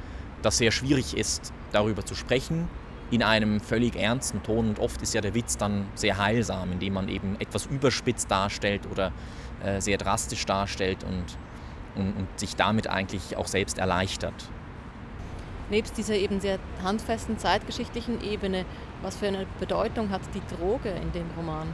das 0.43 0.59
sehr 0.59 0.71
schwierig 0.71 1.17
ist, 1.17 1.53
darüber 1.73 2.05
zu 2.05 2.15
sprechen 2.15 2.69
in 3.11 3.23
einem 3.23 3.61
völlig 3.61 3.97
ernsten 3.97 4.43
Ton. 4.43 4.69
Und 4.69 4.79
oft 4.79 5.03
ist 5.03 5.15
ja 5.15 5.21
der 5.21 5.35
Witz 5.35 5.57
dann 5.57 5.87
sehr 5.95 6.19
heilsam, 6.19 6.73
indem 6.73 6.95
man 6.95 7.09
eben 7.09 7.37
etwas 7.41 7.67
überspitzt 7.67 8.31
darstellt 8.31 8.83
oder 8.91 9.13
äh, 9.65 9.81
sehr 9.81 9.99
drastisch 9.99 10.47
darstellt 10.47 11.05
und 11.05 11.37
und, 11.95 12.17
und 12.17 12.27
sich 12.39 12.57
damit 12.57 12.87
eigentlich 12.89 13.37
auch 13.37 13.47
selbst 13.47 13.79
erleichtert. 13.79 14.35
Nebst 15.71 15.97
dieser 15.97 16.15
eben 16.15 16.41
sehr 16.41 16.59
handfesten 16.83 17.39
zeitgeschichtlichen 17.39 18.23
Ebene, 18.25 18.65
was 19.03 19.17
für 19.17 19.27
eine 19.27 19.47
Bedeutung 19.59 20.11
hat 20.11 20.23
die 20.35 20.57
Droge 20.57 20.91
in 20.91 21.13
dem 21.13 21.27
Roman? 21.37 21.69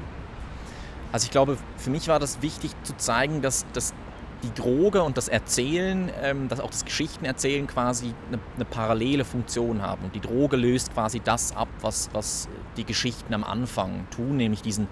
Also 1.12 1.26
ich 1.26 1.30
glaube, 1.30 1.56
für 1.76 1.90
mich 1.90 2.08
war 2.08 2.18
das 2.18 2.42
wichtig 2.42 2.72
zu 2.82 2.96
zeigen, 2.96 3.42
dass, 3.42 3.64
dass 3.72 3.94
die 4.42 4.52
Droge 4.54 5.02
und 5.02 5.16
das 5.16 5.28
Erzählen, 5.28 6.10
ähm, 6.22 6.48
dass 6.48 6.60
auch 6.60 6.70
das 6.70 6.84
Geschichtenerzählen 6.84 7.66
quasi 7.66 8.14
eine, 8.28 8.38
eine, 8.54 8.64
parallele 8.64 9.24
Funktion 9.24 9.82
haben. 9.82 10.04
Und 10.04 10.14
die 10.14 10.20
Droge 10.20 10.56
löst 10.56 10.92
quasi 10.92 11.20
das 11.20 11.56
ab, 11.56 11.68
was, 11.80 12.10
was 12.12 12.48
die 12.76 12.84
Geschichten 12.84 13.32
am 13.34 13.44
Anfang 13.44 14.06
tun, 14.10 14.36
nämlich 14.36 14.62
diesen 14.62 14.88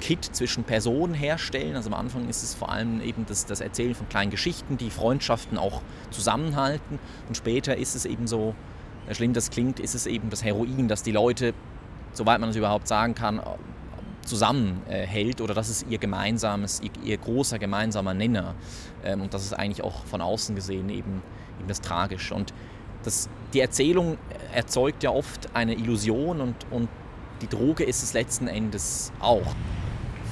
Kit 0.00 0.24
zwischen 0.24 0.64
Personen 0.64 1.14
herstellen. 1.14 1.76
Also 1.76 1.90
am 1.90 1.94
Anfang 1.94 2.28
ist 2.28 2.42
es 2.42 2.54
vor 2.54 2.70
allem 2.70 3.00
eben 3.00 3.24
das, 3.26 3.46
das 3.46 3.60
Erzählen 3.60 3.94
von 3.94 4.08
kleinen 4.08 4.30
Geschichten, 4.30 4.76
die 4.76 4.90
Freundschaften 4.90 5.58
auch 5.58 5.80
zusammenhalten. 6.10 6.98
Und 7.28 7.36
später 7.36 7.76
ist 7.76 7.94
es 7.94 8.04
eben 8.04 8.26
so, 8.26 8.54
schlimm 9.14 9.32
das 9.32 9.50
klingt, 9.50 9.80
ist 9.80 9.94
es 9.94 10.06
eben 10.06 10.30
das 10.30 10.44
Heroin, 10.44 10.88
das 10.88 11.02
die 11.02 11.12
Leute, 11.12 11.54
soweit 12.12 12.40
man 12.40 12.50
es 12.50 12.56
überhaupt 12.56 12.88
sagen 12.88 13.14
kann, 13.14 13.40
zusammenhält 14.22 15.40
oder 15.40 15.54
das 15.54 15.68
ist 15.68 15.86
ihr 15.88 15.98
gemeinsames, 15.98 16.80
ihr, 16.80 16.90
ihr 17.04 17.16
großer 17.16 17.58
gemeinsamer 17.58 18.12
Nenner. 18.12 18.54
Ähm, 19.04 19.22
und 19.22 19.32
das 19.34 19.44
ist 19.44 19.52
eigentlich 19.52 19.84
auch 19.84 20.04
von 20.06 20.20
außen 20.20 20.54
gesehen 20.56 20.88
eben, 20.88 21.22
eben 21.58 21.68
das 21.68 21.80
Tragische. 21.80 22.34
Und 22.34 22.52
das, 23.04 23.28
die 23.54 23.60
Erzählung 23.60 24.18
erzeugt 24.52 25.04
ja 25.04 25.10
oft 25.10 25.54
eine 25.54 25.74
Illusion 25.74 26.40
und, 26.40 26.56
und 26.72 26.88
die 27.40 27.46
Droge 27.46 27.84
ist 27.84 28.02
es 28.02 28.14
letzten 28.14 28.48
Endes 28.48 29.12
auch 29.20 29.54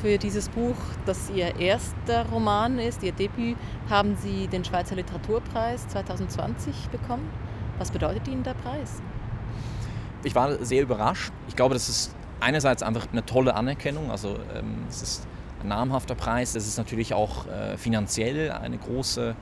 für 0.04 0.18
dieses 0.18 0.50
Buch, 0.50 0.76
das 1.06 1.30
Ihr 1.34 1.58
erster 1.58 2.26
Roman 2.30 2.78
ist, 2.78 3.02
Ihr 3.02 3.12
Debüt, 3.12 3.56
haben 3.88 4.16
Sie 4.16 4.48
den 4.48 4.62
Schweizer 4.62 4.96
Literaturpreis 4.96 5.88
2020 5.88 6.90
bekommen. 6.92 7.26
Was 7.78 7.90
bedeutet 7.90 8.28
Ihnen 8.28 8.42
der 8.42 8.54
Preis? 8.54 9.02
Ich 10.22 10.34
war 10.34 10.64
sehr 10.64 10.82
überrascht. 10.82 11.32
Ich 11.48 11.56
glaube, 11.56 11.74
das 11.74 11.88
ist 11.88 12.14
einerseits 12.40 12.82
einfach 12.82 13.06
eine 13.12 13.24
tolle 13.24 13.54
Anerkennung. 13.54 14.10
Also 14.10 14.37
ähm, 14.54 14.84
es 14.88 15.02
ist 15.02 15.26
ein 15.62 15.68
namhafter 15.68 16.14
Preis. 16.14 16.54
Es 16.54 16.66
ist 16.66 16.78
natürlich 16.78 17.14
auch 17.14 17.46
äh, 17.46 17.76
finanziell 17.76 18.50
eine 18.52 18.78
große 18.78 19.34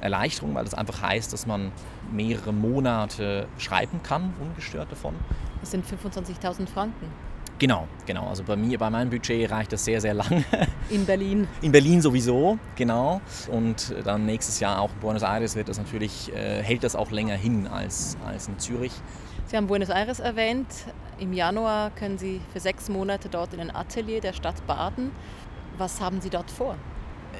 Erleichterung, 0.00 0.54
weil 0.54 0.64
das 0.64 0.74
einfach 0.74 1.02
heißt, 1.02 1.32
dass 1.32 1.46
man 1.46 1.72
mehrere 2.12 2.52
Monate 2.52 3.48
schreiben 3.58 4.02
kann, 4.02 4.34
ungestört 4.40 4.90
davon. 4.90 5.14
Das 5.60 5.70
sind 5.70 5.84
25.000 5.84 6.66
Franken. 6.66 7.06
Genau, 7.58 7.88
genau. 8.04 8.28
Also 8.28 8.42
bei 8.42 8.54
mir, 8.54 8.78
bei 8.78 8.90
meinem 8.90 9.08
Budget 9.08 9.50
reicht 9.50 9.72
das 9.72 9.84
sehr, 9.84 10.00
sehr 10.00 10.12
lang. 10.12 10.44
In 10.90 11.06
Berlin. 11.06 11.48
In 11.62 11.72
Berlin 11.72 12.02
sowieso, 12.02 12.58
genau. 12.74 13.22
Und 13.50 13.94
dann 14.04 14.26
nächstes 14.26 14.60
Jahr 14.60 14.80
auch 14.80 14.90
in 14.90 15.00
Buenos 15.00 15.22
Aires 15.22 15.56
wird 15.56 15.68
das 15.68 15.78
natürlich, 15.78 16.32
äh, 16.34 16.62
hält 16.62 16.84
das 16.84 16.94
auch 16.94 17.10
länger 17.10 17.34
hin 17.34 17.66
als, 17.66 18.16
als 18.26 18.48
in 18.48 18.58
Zürich. 18.58 18.92
Sie 19.46 19.56
haben 19.56 19.68
Buenos 19.68 19.88
Aires 19.88 20.20
erwähnt. 20.20 20.66
Im 21.18 21.32
Januar 21.32 21.90
können 21.90 22.18
Sie 22.18 22.40
für 22.52 22.60
sechs 22.60 22.88
Monate 22.90 23.28
dort 23.30 23.54
in 23.54 23.60
ein 23.60 23.74
Atelier 23.74 24.20
der 24.20 24.34
Stadt 24.34 24.66
baden. 24.66 25.12
Was 25.78 26.00
haben 26.00 26.20
Sie 26.20 26.30
dort 26.30 26.50
vor? 26.50 26.76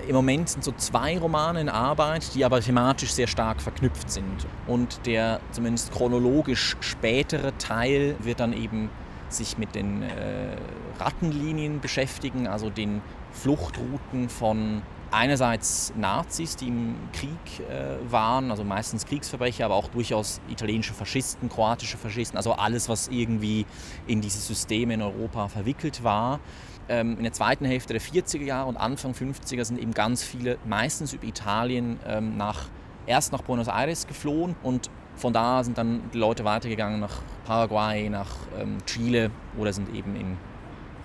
Im 0.09 0.15
Moment 0.15 0.49
sind 0.49 0.65
so 0.65 0.73
zwei 0.73 1.19
Romane 1.19 1.61
in 1.61 1.69
Arbeit, 1.69 2.35
die 2.35 2.45
aber 2.45 2.61
thematisch 2.61 3.13
sehr 3.13 3.27
stark 3.27 3.61
verknüpft 3.61 4.11
sind. 4.11 4.47
Und 4.67 5.05
der 5.07 5.41
zumindest 5.51 5.93
chronologisch 5.93 6.77
spätere 6.81 7.57
Teil 7.59 8.15
wird 8.21 8.41
dann 8.41 8.53
eben 8.53 8.91
sich 9.29 9.59
mit 9.59 9.75
den 9.75 10.03
äh, 10.03 10.57
Rattenlinien 10.99 11.81
beschäftigen, 11.81 12.47
also 12.47 12.71
den 12.71 13.03
Fluchtrouten 13.33 14.29
von 14.29 14.83
einerseits 15.11 15.93
Nazis, 15.97 16.57
die 16.57 16.69
im 16.69 16.97
Krieg 17.13 17.69
äh, 17.69 17.97
waren, 18.11 18.51
also 18.51 18.65
meistens 18.65 19.07
Kriegsverbrecher, 19.07 19.65
aber 19.65 19.75
auch 19.75 19.89
durchaus 19.89 20.41
italienische 20.51 20.95
Faschisten, 20.95 21.49
kroatische 21.49 21.97
Faschisten, 21.97 22.37
also 22.37 22.53
alles, 22.53 22.89
was 22.89 23.09
irgendwie 23.09 23.67
in 24.07 24.21
dieses 24.21 24.47
System 24.47 24.91
in 24.91 25.03
Europa 25.03 25.49
verwickelt 25.49 26.03
war. 26.03 26.41
Ähm, 26.89 27.17
in 27.17 27.25
der 27.25 27.33
zweiten 27.33 27.65
Hälfte 27.65 27.93
der 27.93 28.03
40er 28.03 28.45
Jahre 28.45 28.69
und 28.69 28.77
Anfang 28.77 29.13
50er 29.13 29.65
sind 29.65 29.79
eben 29.79 29.93
ganz 29.93 30.23
viele, 30.23 30.59
meistens 30.65 31.13
über 31.13 31.25
Italien, 31.25 31.99
ähm, 32.07 32.37
nach, 32.37 32.69
erst 33.07 33.33
nach 33.33 33.43
Buenos 33.43 33.69
Aires 33.69 34.07
geflohen 34.07 34.55
und 34.63 34.91
von 35.17 35.33
da 35.33 35.65
sind 35.65 35.79
dann 35.79 36.03
die 36.13 36.19
Leute 36.19 36.45
weitergegangen 36.45 37.01
nach 37.01 37.23
Paraguay, 37.45 38.09
nach 38.09 38.31
ähm, 38.61 38.79
Chile 38.87 39.31
oder 39.57 39.73
sind 39.73 39.95
eben 39.95 40.15
in, 40.17 40.37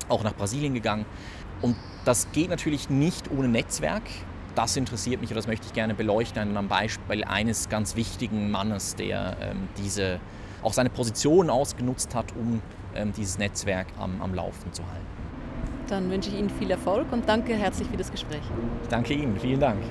auch 0.09 0.23
nach 0.23 0.33
Brasilien 0.33 0.73
gegangen. 0.73 1.05
Und 1.61 1.75
das 2.05 2.31
geht 2.31 2.49
natürlich 2.49 2.89
nicht 2.89 3.29
ohne 3.31 3.47
Netzwerk. 3.47 4.03
Das 4.55 4.75
interessiert 4.75 5.21
mich 5.21 5.29
und 5.29 5.37
das 5.37 5.47
möchte 5.47 5.67
ich 5.67 5.73
gerne 5.73 5.93
beleuchten 5.93 6.57
am 6.57 6.67
Beispiel 6.67 7.23
eines 7.23 7.69
ganz 7.69 7.95
wichtigen 7.95 8.51
Mannes, 8.51 8.95
der 8.95 9.37
ähm, 9.41 9.69
diese, 9.77 10.19
auch 10.61 10.73
seine 10.73 10.89
Position 10.89 11.49
ausgenutzt 11.49 12.13
hat, 12.15 12.33
um 12.35 12.61
ähm, 12.93 13.13
dieses 13.15 13.37
Netzwerk 13.37 13.87
am, 13.97 14.21
am 14.21 14.33
Laufen 14.33 14.73
zu 14.73 14.83
halten. 14.83 15.05
Dann 15.87 16.09
wünsche 16.09 16.29
ich 16.29 16.37
Ihnen 16.37 16.49
viel 16.49 16.71
Erfolg 16.71 17.11
und 17.11 17.27
danke 17.29 17.53
herzlich 17.53 17.87
für 17.87 17.97
das 17.97 18.11
Gespräch. 18.11 18.41
Ich 18.83 18.89
danke 18.89 19.13
Ihnen, 19.13 19.39
vielen 19.39 19.59
Dank. 19.59 19.81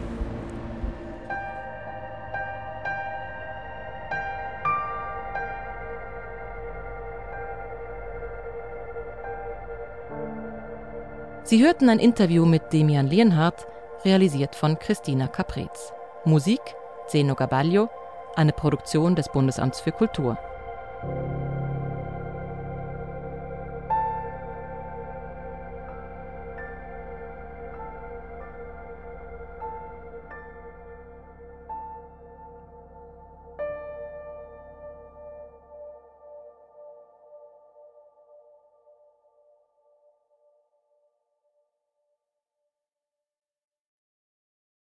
Sie 11.50 11.64
hörten 11.64 11.88
ein 11.88 11.98
Interview 11.98 12.46
mit 12.46 12.72
Demian 12.72 13.08
Lienhardt, 13.08 13.66
realisiert 14.04 14.54
von 14.54 14.78
Christina 14.78 15.26
Caprez. 15.26 15.92
Musik 16.24 16.60
Zeno 17.08 17.34
Gabaglio, 17.34 17.90
eine 18.36 18.52
Produktion 18.52 19.16
des 19.16 19.28
Bundesamts 19.30 19.80
für 19.80 19.90
Kultur. 19.90 20.38